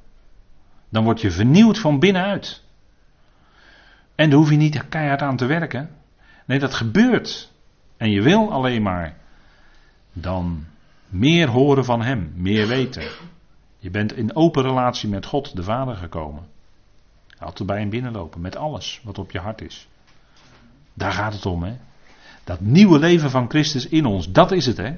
Dan 0.90 1.04
word 1.04 1.22
je 1.22 1.32
vernieuwd 1.32 1.80
van 1.80 2.00
binnenuit. 2.00 2.64
En 4.16 4.30
daar 4.30 4.40
hoef 4.40 4.50
je 4.50 4.56
niet 4.56 4.88
keihard 4.90 5.22
aan 5.22 5.38
te 5.38 5.46
werken. 5.46 5.90
Nee, 6.46 6.60
dat 6.60 6.74
gebeurt. 6.74 7.52
En 7.98 8.12
je 8.12 8.22
wil 8.22 8.52
alleen 8.52 8.82
maar 8.82 9.18
dan 10.14 10.66
meer 11.08 11.48
horen 11.48 11.86
van 11.86 12.02
Hem, 12.02 12.34
meer 12.36 12.68
weten. 12.68 13.04
Je 13.78 13.90
bent 13.90 14.14
in 14.14 14.36
open 14.36 14.64
relatie 14.64 15.10
met 15.10 15.26
God, 15.26 15.56
de 15.56 15.64
Vader, 15.64 15.96
gekomen. 15.96 16.48
Altijd 17.40 17.68
bij 17.68 17.80
hem 17.80 17.90
binnenlopen, 17.90 18.42
met 18.42 18.56
alles 18.56 19.02
wat 19.04 19.18
op 19.18 19.32
je 19.32 19.40
hart 19.40 19.62
is. 19.62 19.88
Daar 21.00 21.12
gaat 21.12 21.34
het 21.34 21.46
om, 21.46 21.64
hè. 21.64 21.74
Dat 22.44 22.60
nieuwe 22.60 23.00
leven 23.00 23.30
van 23.30 23.50
Christus 23.50 23.88
in 23.88 24.06
ons, 24.06 24.32
dat 24.32 24.52
is 24.52 24.66
het, 24.66 24.78
hè. 24.78 24.96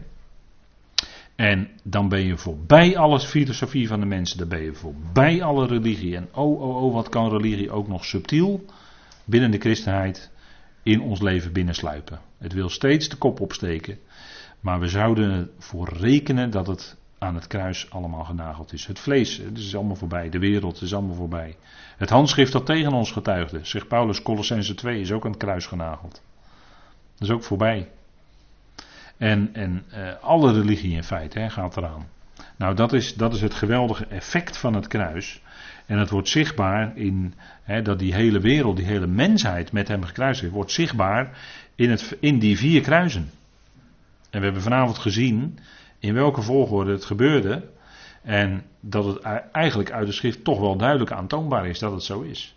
En 1.35 1.69
dan 1.83 2.09
ben 2.09 2.25
je 2.25 2.37
voorbij 2.37 2.97
alle 2.97 3.19
filosofie 3.19 3.87
van 3.87 3.99
de 3.99 4.05
mensen, 4.05 4.37
dan 4.37 4.47
ben 4.47 4.61
je 4.61 4.73
voorbij 4.73 5.43
alle 5.43 5.67
religie. 5.67 6.15
En 6.15 6.27
oh, 6.31 6.61
oh, 6.61 6.83
oh, 6.83 6.93
wat 6.93 7.09
kan 7.09 7.29
religie 7.29 7.71
ook 7.71 7.87
nog 7.87 8.05
subtiel 8.05 8.65
binnen 9.25 9.51
de 9.51 9.57
christenheid 9.57 10.31
in 10.83 11.01
ons 11.01 11.21
leven 11.21 11.53
binnensluipen. 11.53 12.19
Het 12.37 12.53
wil 12.53 12.69
steeds 12.69 13.09
de 13.09 13.15
kop 13.15 13.39
opsteken, 13.39 13.97
maar 14.59 14.79
we 14.79 14.87
zouden 14.87 15.49
ervoor 15.57 15.89
rekenen 15.89 16.51
dat 16.51 16.67
het 16.67 16.97
aan 17.21 17.35
het 17.35 17.47
kruis 17.47 17.89
allemaal 17.89 18.23
genageld 18.23 18.73
is. 18.73 18.85
Het 18.85 18.99
vlees, 18.99 19.37
het 19.37 19.57
is 19.57 19.75
allemaal 19.75 19.95
voorbij. 19.95 20.29
De 20.29 20.39
wereld 20.39 20.81
is 20.81 20.93
allemaal 20.93 21.15
voorbij. 21.15 21.55
Het 21.97 22.09
handschrift 22.09 22.51
dat 22.51 22.65
tegen 22.65 22.93
ons 22.93 23.11
getuigde, 23.11 23.59
zegt 23.61 23.87
Paulus, 23.87 24.21
Colossense 24.21 24.73
2, 24.73 24.99
is 24.99 25.11
ook 25.11 25.25
aan 25.25 25.31
het 25.31 25.39
kruis 25.39 25.65
genageld. 25.65 26.21
Dat 27.17 27.29
is 27.29 27.29
ook 27.29 27.43
voorbij. 27.43 27.89
En, 29.17 29.49
en 29.53 29.83
uh, 29.93 30.13
alle 30.21 30.53
religie 30.53 30.95
in 30.95 31.03
feite 31.03 31.39
hè, 31.39 31.49
gaat 31.49 31.77
eraan. 31.77 32.07
Nou, 32.57 32.75
dat 32.75 32.93
is, 32.93 33.13
dat 33.13 33.33
is 33.33 33.41
het 33.41 33.53
geweldige 33.53 34.05
effect 34.05 34.57
van 34.57 34.73
het 34.73 34.87
kruis. 34.87 35.41
En 35.85 35.97
het 35.97 36.09
wordt 36.09 36.29
zichtbaar 36.29 36.97
in 36.97 37.33
hè, 37.63 37.81
dat 37.81 37.99
die 37.99 38.13
hele 38.13 38.39
wereld, 38.39 38.77
die 38.77 38.85
hele 38.85 39.07
mensheid 39.07 39.71
met 39.71 39.87
hem 39.87 40.03
gekruisigd 40.03 40.47
is, 40.47 40.53
wordt 40.53 40.71
zichtbaar 40.71 41.37
in, 41.75 41.89
het, 41.89 42.17
in 42.19 42.39
die 42.39 42.57
vier 42.57 42.81
kruisen. 42.81 43.29
En 44.29 44.39
we 44.39 44.45
hebben 44.45 44.61
vanavond 44.61 44.97
gezien 44.97 45.59
in 46.01 46.13
welke 46.13 46.41
volgorde 46.41 46.91
het 46.91 47.05
gebeurde. 47.05 47.69
En 48.21 48.63
dat 48.79 49.05
het 49.05 49.19
eigenlijk 49.51 49.91
uit 49.91 50.07
de 50.07 50.13
schrift 50.13 50.43
toch 50.43 50.59
wel 50.59 50.77
duidelijk 50.77 51.11
aantoonbaar 51.11 51.67
is 51.67 51.79
dat 51.79 51.91
het 51.91 52.03
zo 52.03 52.21
is. 52.21 52.55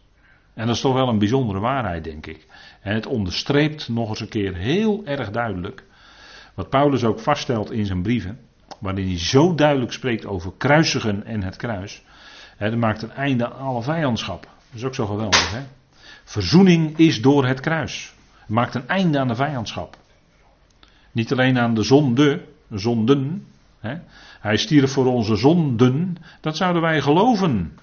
En 0.55 0.67
dat 0.67 0.75
is 0.75 0.81
toch 0.81 0.95
wel 0.95 1.09
een 1.09 1.19
bijzondere 1.19 1.59
waarheid, 1.59 2.05
denk 2.05 2.27
ik. 2.27 2.47
En 2.81 2.95
het 2.95 3.07
onderstreept 3.07 3.89
nog 3.89 4.09
eens 4.09 4.21
een 4.21 4.29
keer 4.29 4.55
heel 4.55 5.03
erg 5.05 5.31
duidelijk. 5.31 5.85
Wat 6.55 6.69
Paulus 6.69 7.05
ook 7.05 7.21
vaststelt 7.21 7.71
in 7.71 7.87
zijn 7.87 8.03
brieven. 8.03 8.39
Waarin 8.79 9.07
hij 9.07 9.19
zo 9.19 9.55
duidelijk 9.55 9.93
spreekt 9.93 10.27
over 10.27 10.53
kruisigen 10.57 11.25
en 11.25 11.43
het 11.43 11.57
kruis. 11.57 12.03
Hè, 12.57 12.71
dat 12.71 12.79
maakt 12.79 13.03
een 13.03 13.11
einde 13.11 13.47
aan 13.47 13.59
alle 13.59 13.83
vijandschap. 13.83 14.43
Dat 14.43 14.81
is 14.81 14.85
ook 14.85 14.95
zo 14.95 15.07
geweldig. 15.07 15.53
Hè? 15.53 15.63
Verzoening 16.25 16.99
is 16.99 17.23
door 17.23 17.47
het 17.47 17.61
kruis. 17.61 18.15
Het 18.41 18.49
maakt 18.49 18.75
een 18.75 18.89
einde 18.89 19.19
aan 19.19 19.29
de 19.29 19.35
vijandschap. 19.35 19.97
Niet 21.13 21.33
alleen 21.33 21.59
aan 21.59 21.75
de 21.75 21.83
zonde, 21.83 22.43
zonden. 22.79 23.47
Hè? 23.81 23.95
Hij 24.41 24.57
stierf 24.57 24.93
voor 24.93 25.07
onze 25.07 25.37
zonden. 25.37 26.17
Dat 26.41 26.57
zouden 26.57 26.83
wij 26.83 27.01
geloven. 27.01 27.79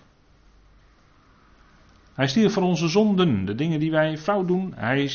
Hij 2.13 2.27
stierf 2.27 2.54
voor 2.54 2.63
onze 2.63 2.88
zonden, 2.88 3.45
de 3.45 3.56
dingen 3.56 3.80
die 3.80 3.91
wij 3.91 4.17
fout 4.17 4.47
doen. 4.47 4.73
Hij 4.75 5.12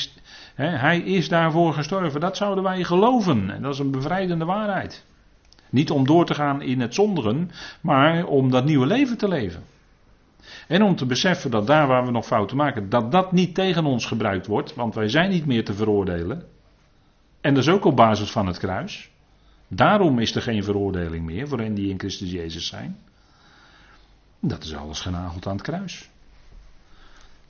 hè, 0.55 0.67
hij 0.67 0.99
is 0.99 1.29
daarvoor 1.29 1.73
gestorven. 1.73 2.21
Dat 2.21 2.37
zouden 2.37 2.65
wij 2.65 2.85
geloven. 2.85 3.51
En 3.51 3.63
dat 3.63 3.73
is 3.73 3.79
een 3.79 3.91
bevrijdende 3.91 4.45
waarheid. 4.45 5.05
Niet 5.71 5.91
om 5.91 6.07
door 6.07 6.27
te 6.27 6.35
gaan 6.35 6.63
in 6.63 6.81
het 6.81 6.95
zondigen, 6.95 7.51
maar 7.81 8.25
om 8.25 8.51
dat 8.51 8.65
nieuwe 8.65 8.87
leven 8.87 9.19
te 9.19 9.29
leven. 9.29 9.63
En 10.69 10.83
om 10.83 10.97
te 10.97 11.07
beseffen 11.07 11.51
dat 11.51 11.67
daar 11.67 11.87
waar 11.87 12.05
we 12.05 12.11
nog 12.11 12.27
fouten 12.27 12.57
maken, 12.57 12.89
dat 12.89 13.13
dat 13.13 13.33
niet 13.33 13.55
tegen 13.55 13.85
ons 13.85 14.07
gebruikt 14.07 14.47
wordt, 14.47 14.75
want 14.75 14.95
wij 14.95 15.09
zijn 15.09 15.31
niet 15.31 15.47
meer 15.47 15.65
te 15.65 15.75
veroordelen. 15.75 16.43
En 17.41 17.55
dat 17.55 17.63
is 17.63 17.71
ook 17.71 17.85
op 17.85 17.97
basis 17.97 18.31
van 18.31 18.47
het 18.47 18.59
kruis. 18.59 19.11
Daarom 19.69 20.19
is 20.19 20.35
er 20.35 20.43
geen 20.43 20.65
veroordeling 20.65 21.25
meer 21.25 21.49
voor 21.49 21.59
hen 21.59 21.75
die 21.75 21.91
in 21.91 21.99
Christus 21.99 22.31
Jezus 22.31 22.67
zijn. 22.67 22.97
Dat 24.41 24.65
is 24.65 24.75
alles 24.75 25.01
genageld 25.01 25.47
aan 25.47 25.57
het 25.57 25.63
kruis. 25.63 26.11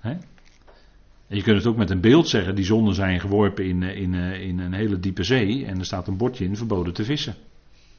En 0.00 1.36
je 1.36 1.42
kunt 1.42 1.56
het 1.56 1.66
ook 1.66 1.76
met 1.76 1.90
een 1.90 2.00
beeld 2.00 2.28
zeggen, 2.28 2.54
die 2.54 2.64
zonden 2.64 2.94
zijn 2.94 3.20
geworpen 3.20 3.64
in, 3.64 3.82
in, 3.82 4.14
in 4.14 4.58
een 4.58 4.72
hele 4.72 5.00
diepe 5.00 5.22
zee 5.22 5.66
en 5.66 5.78
er 5.78 5.84
staat 5.84 6.08
een 6.08 6.16
bordje 6.16 6.44
in 6.44 6.56
verboden 6.56 6.94
te 6.94 7.04
vissen. 7.04 7.34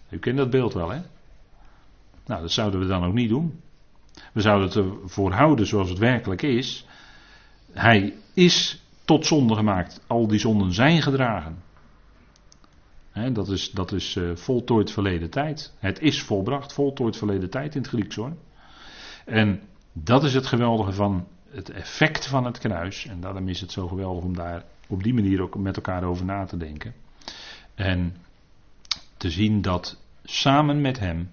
U 0.10 0.17
kent 0.17 0.38
dat 0.38 0.49
beeld 0.49 0.73
wel, 0.73 0.89
hè? 0.89 1.01
Nou, 2.25 2.41
dat 2.41 2.51
zouden 2.51 2.80
we 2.80 2.86
dan 2.86 3.03
ook 3.03 3.13
niet 3.13 3.30
doen. 3.30 3.60
We 4.34 4.41
zouden 4.41 4.67
het 4.67 4.77
ervoor 5.03 5.32
houden 5.32 5.67
zoals 5.67 5.89
het 5.89 5.97
werkelijk 5.97 6.41
is. 6.41 6.86
Hij 7.71 8.13
is 8.34 8.82
tot 9.06 9.25
zonde 9.25 9.56
gemaakt. 9.56 10.01
Al 10.08 10.27
die 10.27 10.39
zonden 10.39 10.73
zijn 10.73 11.01
gedragen. 11.01 11.58
Dat 13.34 13.49
is, 13.49 13.71
dat 13.71 13.91
is 13.91 14.15
uh, 14.15 14.36
voltooid 14.36 14.91
verleden 14.91 15.30
tijd. 15.30 15.73
Het 15.80 16.01
is 16.01 16.21
volbracht, 16.21 16.73
voltooid 16.73 17.17
verleden 17.17 17.49
tijd 17.49 17.75
in 17.75 17.82
het 17.82 17.89
Grieks 17.89 18.15
hoor. 18.15 18.34
En 19.25 19.62
dat 19.93 20.23
is 20.23 20.34
het 20.34 20.45
geweldige 20.45 20.91
van 20.91 21.27
het 21.49 21.69
effect 21.69 22.27
van 22.27 22.45
het 22.45 22.58
kruis. 22.58 23.06
En 23.06 23.19
daarom 23.19 23.47
is 23.47 23.62
het 23.62 23.71
zo 23.71 23.88
geweldig 23.88 24.23
om 24.23 24.36
daar 24.36 24.63
op 24.88 25.03
die 25.03 25.13
manier 25.13 25.41
ook 25.41 25.58
met 25.58 25.75
elkaar 25.75 26.03
over 26.03 26.25
na 26.25 26.45
te 26.45 26.58
denken. 26.58 26.93
En 27.75 28.15
te 29.17 29.30
zien 29.30 29.62
dat 29.62 30.01
samen 30.23 30.82
met 30.82 30.99
hem, 30.99 31.30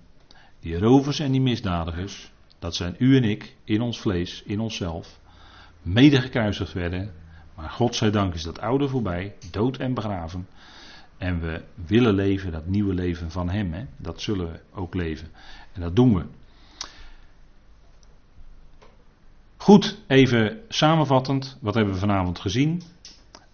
die 0.60 0.78
rovers 0.78 1.18
en 1.18 1.32
die 1.32 1.40
misdadigers, 1.40 2.32
dat 2.58 2.74
zijn 2.74 2.94
u 2.98 3.16
en 3.16 3.24
ik 3.24 3.56
in 3.64 3.80
ons 3.80 4.00
vlees, 4.00 4.42
in 4.42 4.60
onszelf, 4.60 5.20
mede 5.82 6.20
gekruisigd 6.20 6.72
werden. 6.72 7.12
Maar 7.54 7.70
God 7.70 7.94
zij 7.94 8.10
dank 8.10 8.34
is 8.34 8.42
dat 8.42 8.60
oude 8.60 8.88
voorbij, 8.88 9.34
dood 9.50 9.76
en 9.76 9.94
begraven. 9.94 10.46
En 11.18 11.40
we 11.40 11.62
willen 11.74 12.14
leven, 12.14 12.52
dat 12.52 12.66
nieuwe 12.66 12.94
leven 12.94 13.30
van 13.30 13.50
Hem. 13.50 13.72
Hè? 13.72 13.84
Dat 13.96 14.20
zullen 14.20 14.52
we 14.52 14.60
ook 14.74 14.94
leven. 14.94 15.28
En 15.72 15.80
dat 15.80 15.96
doen 15.96 16.14
we. 16.14 16.24
Goed, 19.56 19.98
even 20.06 20.60
samenvattend. 20.68 21.58
Wat 21.60 21.74
hebben 21.74 21.94
we 21.94 22.00
vanavond 22.00 22.38
gezien? 22.38 22.82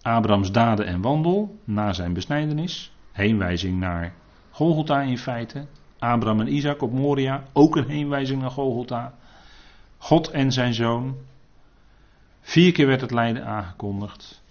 Abrahams 0.03 0.53
daden 0.53 0.87
en 0.87 1.01
wandel 1.01 1.59
na 1.65 1.93
zijn 1.93 2.13
besnijdenis. 2.13 2.93
Heenwijzing 3.13 3.79
naar 3.79 4.15
Golgotha 4.51 5.01
in 5.01 5.19
feite. 5.19 5.67
Abraham 5.99 6.41
en 6.41 6.55
Isaac 6.55 6.83
op 6.83 6.93
Moria, 6.93 7.45
ook 7.53 7.77
een 7.77 7.89
heenwijzing 7.89 8.41
naar 8.41 8.51
Golgotha. 8.51 9.15
God 9.99 10.31
en 10.31 10.53
zijn 10.53 10.75
zoon. 10.75 11.17
Vier 12.41 12.73
keer 12.73 12.87
werd 12.87 13.01
het 13.01 13.11
lijden 13.11 13.47
aangekondigd. 13.47 14.43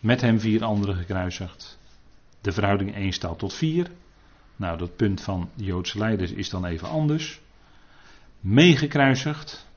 Met 0.00 0.20
hem 0.20 0.40
vier 0.40 0.64
anderen 0.64 0.96
gekruisigd. 0.96 1.78
De 2.46 2.52
verhouding 2.52 2.94
1 2.94 3.12
staat 3.12 3.38
tot 3.38 3.54
4. 3.54 3.90
Nou, 4.56 4.78
dat 4.78 4.96
punt 4.96 5.20
van 5.20 5.50
de 5.54 5.64
Joodse 5.64 5.98
leiders 5.98 6.32
is 6.32 6.50
dan 6.50 6.64
even 6.64 6.88
anders. 6.88 7.40
Meegekruisigd. 8.40 9.68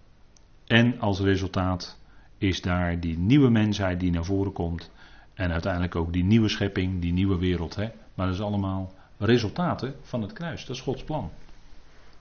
En 0.67 0.99
als 0.99 1.19
resultaat 1.19 1.99
is 2.37 2.61
daar 2.61 2.99
die 2.99 3.17
nieuwe 3.17 3.49
mensheid 3.49 3.99
die 3.99 4.11
naar 4.11 4.25
voren 4.25 4.51
komt. 4.51 4.91
En 5.33 5.51
uiteindelijk 5.51 5.95
ook 5.95 6.13
die 6.13 6.23
nieuwe 6.23 6.49
schepping, 6.49 7.01
die 7.01 7.13
nieuwe 7.13 7.37
wereld. 7.37 7.75
Hè? 7.75 7.89
Maar 8.13 8.25
dat 8.25 8.35
is 8.35 8.41
allemaal 8.41 8.93
resultaten 9.17 9.95
van 10.01 10.21
het 10.21 10.33
kruis. 10.33 10.65
Dat 10.65 10.75
is 10.75 10.81
Gods 10.81 11.03
plan. 11.03 11.31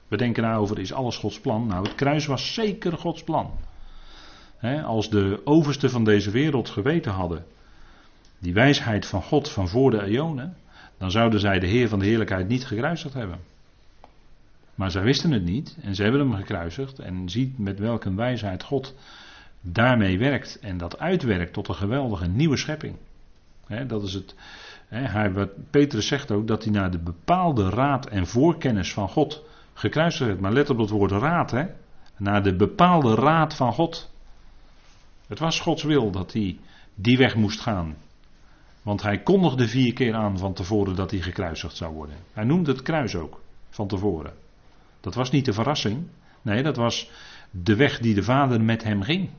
We 0.09 0.17
denken 0.17 0.43
daarover, 0.43 0.79
is 0.79 0.93
alles 0.93 1.17
Gods 1.17 1.41
plan? 1.41 1.67
Nou, 1.67 1.83
het 1.83 1.95
kruis 1.95 2.27
was 2.27 2.55
zeker 2.55 2.99
Gods 2.99 3.23
plan. 3.23 3.51
als 4.85 5.11
de 5.11 5.41
oversten 5.45 5.91
van 5.91 6.05
deze 6.05 6.31
wereld 6.31 6.69
geweten 6.69 7.13
hadden, 7.13 7.47
die 8.39 8.53
wijsheid 8.53 9.07
van 9.07 9.23
God 9.23 9.51
van 9.51 9.69
voor 9.69 9.91
de 9.91 10.03
eonen, 10.03 10.57
dan 10.99 11.11
zouden 11.11 11.41
zij 11.41 11.59
de 11.59 11.67
Heer 11.67 11.89
van 11.89 11.99
de 11.99 12.05
Heerlijkheid 12.05 12.49
niet 12.49 12.67
gekruisigd 12.67 13.15
hebben. 13.15 13.39
Maar 14.75 14.91
zij 14.91 15.03
wisten 15.03 15.31
het 15.33 15.45
niet 15.45 15.77
en 15.83 15.95
ze 15.95 16.03
hebben 16.03 16.21
hem 16.21 16.35
gekruisigd 16.35 16.99
en 16.99 17.29
ziet 17.29 17.59
met 17.59 17.79
welke 17.79 18.15
wijsheid 18.15 18.63
God 18.63 18.95
daarmee 19.61 20.19
werkt 20.19 20.59
en 20.59 20.79
dat 20.79 20.99
uitwerkt 20.99 21.53
tot 21.53 21.69
een 21.69 21.75
geweldige 21.75 22.27
nieuwe 22.29 22.57
schepping. 22.57 22.97
dat 23.87 24.03
is 24.03 24.15
het. 24.15 24.35
hij, 24.89 25.49
Petrus 25.71 26.07
zegt 26.07 26.31
ook 26.31 26.47
dat 26.47 26.65
hij 26.65 26.73
naar 26.73 26.91
de 26.91 26.99
bepaalde 26.99 27.69
raad 27.69 28.07
en 28.07 28.27
voorkennis 28.27 28.93
van 28.93 29.09
God 29.09 29.45
gekruisigd 29.75 30.29
werd. 30.29 30.41
Maar 30.41 30.53
let 30.53 30.71
op 30.71 30.79
het 30.79 30.91
woord 30.91 31.11
raad, 31.11 31.51
hè? 31.51 31.67
Naar 32.17 32.43
de 32.43 32.57
bepaalde 32.57 33.15
raad 33.15 33.55
van 33.55 33.73
God. 33.73 34.11
Het 35.27 35.39
was 35.39 35.61
Gods 35.61 35.83
wil 35.83 36.11
dat 36.11 36.33
hij 36.33 36.59
die 36.95 37.17
weg 37.17 37.35
moest 37.35 37.61
gaan. 37.61 37.97
Want 38.83 39.03
hij 39.03 39.19
kondigde 39.19 39.69
vier 39.69 39.93
keer 39.93 40.15
aan 40.15 40.39
van 40.39 40.55
tevoren 40.55 40.97
dat 40.97 41.11
hij 41.11 41.21
gekruisigd 41.21 41.77
zou 41.77 41.95
worden. 41.95 42.17
Hij 42.33 42.45
noemde 42.45 42.71
het 42.71 42.83
kruis 42.83 43.17
ook 43.17 43.41
van 43.71 43.89
tevoren. 43.89 44.33
Dat 45.01 45.15
was 45.15 45.31
niet 45.31 45.45
de 45.45 45.53
verrassing. 45.53 46.07
Nee, 46.43 46.63
dat 46.63 46.77
was 46.77 47.11
de 47.51 47.77
weg 47.77 47.99
die 47.99 48.15
de 48.15 48.23
vader 48.23 48.61
met 48.61 48.85
hem 48.85 49.03
ging. 49.03 49.31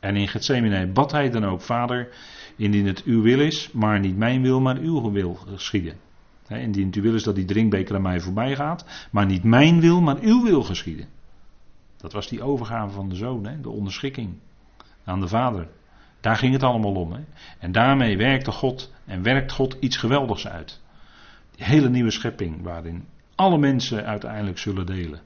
En 0.00 0.16
in 0.16 0.28
Gethsemane 0.28 0.86
bad 0.86 1.12
hij 1.12 1.30
dan 1.30 1.44
ook, 1.44 1.60
Vader, 1.60 2.08
indien 2.56 2.86
het 2.86 3.02
uw 3.04 3.22
wil 3.22 3.40
is, 3.40 3.70
maar 3.72 4.00
niet 4.00 4.16
mijn 4.16 4.42
wil, 4.42 4.60
maar 4.60 4.76
uw 4.76 5.10
wil 5.10 5.34
geschieden. 5.34 5.96
indien 6.48 6.86
het 6.86 6.94
uw 6.94 7.02
wil 7.02 7.14
is 7.14 7.22
dat 7.22 7.34
die 7.34 7.44
drinkbeker 7.44 7.94
aan 7.94 8.02
mij 8.02 8.20
voorbij 8.20 8.56
gaat, 8.56 8.84
maar 9.10 9.26
niet 9.26 9.42
mijn 9.42 9.80
wil, 9.80 10.00
maar 10.00 10.18
uw 10.20 10.42
wil 10.42 10.62
geschieden. 10.62 11.08
Dat 11.96 12.12
was 12.12 12.28
die 12.28 12.42
overgave 12.42 12.92
van 12.92 13.08
de 13.08 13.14
zoon, 13.14 13.48
de 13.62 13.68
onderschikking 13.68 14.34
aan 15.04 15.20
de 15.20 15.28
vader. 15.28 15.68
Daar 16.20 16.36
ging 16.36 16.52
het 16.52 16.62
allemaal 16.62 16.94
om. 16.94 17.26
En 17.58 17.72
daarmee 17.72 18.16
werkte 18.16 18.52
God 18.52 18.92
en 19.04 19.22
werkt 19.22 19.52
God 19.52 19.76
iets 19.80 19.96
geweldigs 19.96 20.48
uit. 20.48 20.80
Die 21.56 21.64
hele 21.64 21.88
nieuwe 21.88 22.10
schepping 22.10 22.62
waarin 22.62 23.06
alle 23.34 23.58
mensen 23.58 24.04
uiteindelijk 24.04 24.58
zullen 24.58 24.86
delen 24.86 25.20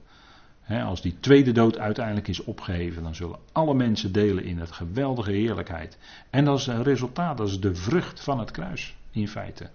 als 0.69 1.03
die 1.03 1.17
tweede 1.21 1.53
dood 1.53 1.79
uiteindelijk 1.79 2.29
is 2.29 2.45
opgeheven, 2.45 3.03
dan 3.03 3.15
zullen 3.15 3.39
alle 3.53 3.75
mensen 3.75 4.13
delen 4.13 4.45
in 4.45 4.59
het 4.59 4.73
geweldige 4.73 5.31
heerlijkheid. 5.31 5.99
En 6.31 6.45
dat 6.45 6.59
is 6.59 6.67
een 6.67 6.83
resultaat, 6.83 7.37
dat 7.37 7.49
is 7.49 7.61
de 7.61 7.75
vrucht 7.75 8.21
van 8.21 8.39
het 8.39 8.51
kruis, 8.51 8.97
in 9.11 9.29
feite. 9.29 9.71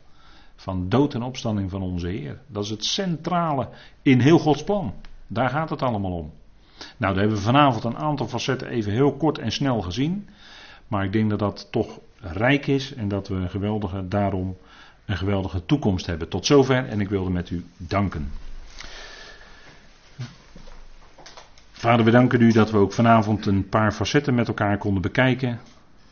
Van 0.56 0.90
dood 0.90 1.14
en 1.14 1.22
opstanding 1.22 1.70
van 1.70 1.82
onze 1.82 2.08
Heer. 2.08 2.40
Dat 2.48 2.64
is 2.64 2.70
het 2.70 2.86
centrale 2.86 3.70
in 4.02 4.20
heel 4.20 4.40
Gods 4.40 4.64
plan. 4.64 4.94
Daar 5.28 5.50
gaat 5.50 5.70
het 5.70 5.82
allemaal 5.82 6.12
om. 6.12 6.32
Nou, 6.98 7.14
daar 7.14 7.22
hebben 7.22 7.38
we 7.38 7.44
vanavond 7.44 7.84
een 7.84 7.98
aantal 7.98 8.28
facetten 8.28 8.68
even 8.68 8.92
heel 8.92 9.14
kort 9.14 9.38
en 9.38 9.52
snel 9.52 9.82
gezien. 9.82 10.30
Maar 10.90 11.04
ik 11.04 11.14
denk 11.14 11.30
dat 11.30 11.40
dat 11.40 11.68
toch 11.72 12.00
rijk 12.20 12.68
is 12.68 12.94
en 12.94 13.08
dat 13.08 13.28
we 13.28 13.36
een 13.36 13.50
geweldige, 13.50 14.08
daarom 14.08 14.58
een 15.06 15.18
geweldige 15.18 15.66
toekomst 15.66 16.06
hebben. 16.06 16.30
Tot 16.30 16.46
zover 16.46 16.88
en 16.88 17.02
ik 17.02 17.10
wilde 17.10 17.30
met 17.30 17.50
u 17.50 17.66
danken. 17.78 18.32
Vader, 21.72 22.06
we 22.06 22.12
danken 22.12 22.42
u 22.42 22.52
dat 22.52 22.72
we 22.72 22.78
ook 22.78 22.94
vanavond 22.94 23.46
een 23.46 23.70
paar 23.70 23.92
facetten 23.92 24.36
met 24.36 24.48
elkaar 24.48 24.78
konden 24.78 25.02
bekijken. 25.02 25.60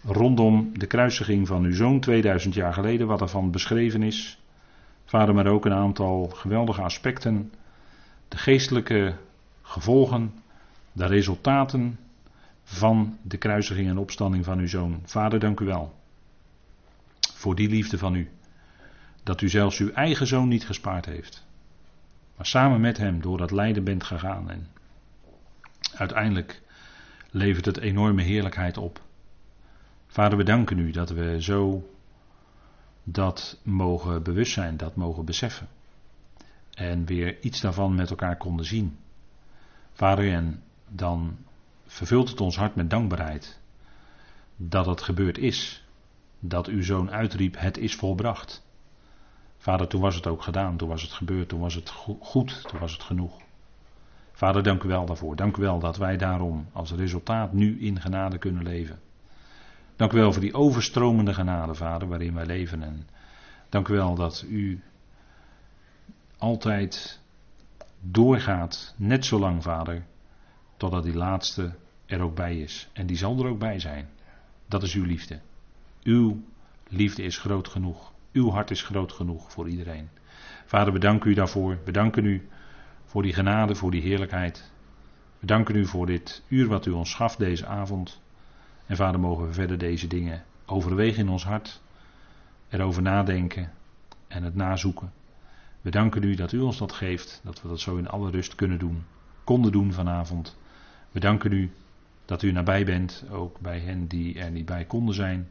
Rondom 0.03 0.69
de 0.73 0.85
kruisiging 0.85 1.47
van 1.47 1.63
uw 1.63 1.73
zoon 1.73 1.99
2000 1.99 2.53
jaar 2.53 2.73
geleden, 2.73 3.07
wat 3.07 3.21
ervan 3.21 3.51
beschreven 3.51 4.03
is. 4.03 4.39
Vader, 5.05 5.35
maar 5.35 5.47
ook 5.47 5.65
een 5.65 5.73
aantal 5.73 6.27
geweldige 6.33 6.81
aspecten. 6.81 7.53
De 8.27 8.37
geestelijke 8.37 9.15
gevolgen, 9.61 10.33
de 10.91 11.05
resultaten 11.05 11.97
van 12.69 13.17
de 13.21 13.37
kruisiging 13.37 13.89
en 13.89 13.97
opstanding 13.97 14.45
van 14.45 14.59
uw 14.59 14.67
zoon. 14.67 15.01
Vader, 15.03 15.39
dank 15.39 15.59
u 15.59 15.65
wel. 15.65 15.95
Voor 17.33 17.55
die 17.55 17.69
liefde 17.69 17.97
van 17.97 18.15
u. 18.15 18.29
Dat 19.23 19.41
u 19.41 19.49
zelfs 19.49 19.79
uw 19.79 19.91
eigen 19.91 20.27
zoon 20.27 20.47
niet 20.47 20.65
gespaard 20.65 21.05
heeft. 21.05 21.45
Maar 22.35 22.45
samen 22.45 22.81
met 22.81 22.97
hem 22.97 23.21
door 23.21 23.37
dat 23.37 23.51
lijden 23.51 23.83
bent 23.83 24.03
gegaan. 24.03 24.49
En 24.49 24.67
uiteindelijk 25.95 26.61
levert 27.31 27.65
het 27.65 27.77
enorme 27.77 28.21
heerlijkheid 28.21 28.77
op. 28.77 29.01
Vader, 30.07 30.37
we 30.37 30.43
danken 30.43 30.79
u 30.79 30.91
dat 30.91 31.09
we 31.09 31.41
zo 31.41 31.89
dat 33.03 33.59
mogen 33.63 34.23
bewust 34.23 34.53
zijn, 34.53 34.77
dat 34.77 34.95
mogen 34.95 35.25
beseffen. 35.25 35.67
En 36.73 37.05
weer 37.05 37.41
iets 37.41 37.61
daarvan 37.61 37.95
met 37.95 38.09
elkaar 38.09 38.37
konden 38.37 38.65
zien. 38.65 38.97
Vader, 39.93 40.31
en 40.31 40.63
dan 40.87 41.37
vervult 41.87 42.29
het 42.29 42.41
ons 42.41 42.57
hart 42.57 42.75
met 42.75 42.89
dankbaarheid 42.89 43.59
dat 44.55 44.85
het 44.85 45.01
gebeurd 45.01 45.37
is. 45.37 45.85
Dat 46.39 46.67
uw 46.67 46.83
zoon 46.83 47.11
uitriep, 47.11 47.55
het 47.59 47.77
is 47.77 47.95
volbracht. 47.95 48.65
Vader, 49.57 49.87
toen 49.87 50.01
was 50.01 50.15
het 50.15 50.27
ook 50.27 50.41
gedaan, 50.41 50.77
toen 50.77 50.89
was 50.89 51.01
het 51.01 51.11
gebeurd, 51.11 51.49
toen 51.49 51.59
was 51.59 51.73
het 51.73 51.89
goed, 52.19 52.63
toen 52.67 52.79
was 52.79 52.91
het 52.91 53.03
genoeg. 53.03 53.41
Vader, 54.31 54.63
dank 54.63 54.83
u 54.83 54.87
wel 54.87 55.05
daarvoor. 55.05 55.35
Dank 55.35 55.57
u 55.57 55.61
wel 55.61 55.79
dat 55.79 55.97
wij 55.97 56.17
daarom 56.17 56.67
als 56.73 56.91
resultaat 56.91 57.53
nu 57.53 57.79
in 57.79 58.01
genade 58.01 58.37
kunnen 58.37 58.63
leven. 58.63 58.99
Dank 59.95 60.13
u 60.13 60.17
wel 60.17 60.31
voor 60.31 60.41
die 60.41 60.53
overstromende 60.53 61.33
genade, 61.33 61.75
Vader, 61.75 62.07
waarin 62.07 62.33
wij 62.33 62.45
leven. 62.45 62.83
En 62.83 63.07
dank 63.69 63.87
u 63.87 63.93
wel 63.93 64.15
dat 64.15 64.45
u 64.47 64.83
altijd 66.37 67.21
doorgaat, 67.99 68.93
net 68.97 69.25
zo 69.25 69.39
lang, 69.39 69.63
Vader, 69.63 70.05
totdat 70.77 71.03
die 71.03 71.15
laatste 71.15 71.75
er 72.05 72.21
ook 72.21 72.35
bij 72.35 72.59
is. 72.59 72.89
En 72.93 73.05
die 73.05 73.17
zal 73.17 73.39
er 73.39 73.49
ook 73.49 73.59
bij 73.59 73.79
zijn. 73.79 74.09
Dat 74.67 74.83
is 74.83 74.93
uw 74.93 75.05
liefde. 75.05 75.39
Uw 76.03 76.43
liefde 76.87 77.23
is 77.23 77.37
groot 77.37 77.67
genoeg. 77.67 78.11
Uw 78.31 78.49
hart 78.49 78.71
is 78.71 78.81
groot 78.81 79.11
genoeg 79.11 79.51
voor 79.51 79.69
iedereen. 79.69 80.09
Vader, 80.65 80.93
we 80.93 80.99
danken 80.99 81.31
u 81.31 81.33
daarvoor. 81.33 81.77
We 81.85 81.91
danken 81.91 82.25
u 82.25 82.47
voor 83.05 83.21
die 83.21 83.33
genade, 83.33 83.75
voor 83.75 83.91
die 83.91 84.01
heerlijkheid. 84.01 84.71
We 85.39 85.45
danken 85.45 85.75
u 85.75 85.85
voor 85.85 86.05
dit 86.05 86.43
uur 86.47 86.67
wat 86.67 86.85
u 86.85 86.91
ons 86.91 87.13
gaf 87.13 87.35
deze 87.35 87.65
avond. 87.65 88.21
En 88.85 88.95
vader, 88.95 89.19
mogen 89.19 89.47
we 89.47 89.53
verder 89.53 89.77
deze 89.77 90.07
dingen 90.07 90.43
overwegen 90.65 91.19
in 91.19 91.29
ons 91.29 91.43
hart, 91.43 91.81
erover 92.69 93.01
nadenken 93.01 93.71
en 94.27 94.43
het 94.43 94.55
nazoeken. 94.55 95.11
We 95.81 95.91
danken 95.91 96.23
u 96.23 96.35
dat 96.35 96.51
u 96.51 96.59
ons 96.59 96.77
dat 96.77 96.91
geeft, 96.91 97.41
dat 97.43 97.61
we 97.61 97.67
dat 97.67 97.79
zo 97.79 97.95
in 97.95 98.09
alle 98.09 98.29
rust 98.31 98.55
kunnen 98.55 98.79
doen, 98.79 99.05
konden 99.43 99.71
doen 99.71 99.93
vanavond. 99.93 100.57
We 101.17 101.23
danken 101.23 101.51
u 101.51 101.71
dat 102.25 102.41
u 102.41 102.51
nabij 102.51 102.85
bent, 102.85 103.23
ook 103.31 103.59
bij 103.59 103.79
hen 103.79 104.07
die 104.07 104.39
er 104.39 104.51
niet 104.51 104.65
bij 104.65 104.85
konden 104.85 105.15
zijn. 105.15 105.49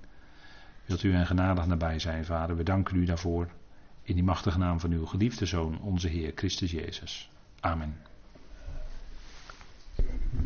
Wilt 0.84 1.02
u 1.02 1.12
hen 1.12 1.26
genadig 1.26 1.66
nabij 1.66 1.98
zijn, 1.98 2.24
Vader. 2.24 2.56
We 2.56 2.62
danken 2.62 2.96
u 2.96 3.04
daarvoor. 3.04 3.48
In 4.02 4.14
die 4.14 4.24
machtige 4.24 4.58
naam 4.58 4.80
van 4.80 4.90
uw 4.92 5.06
geliefde 5.06 5.46
Zoon, 5.46 5.80
onze 5.80 6.08
Heer 6.08 6.32
Christus 6.34 6.70
Jezus. 6.70 7.30
Amen. 7.60 7.96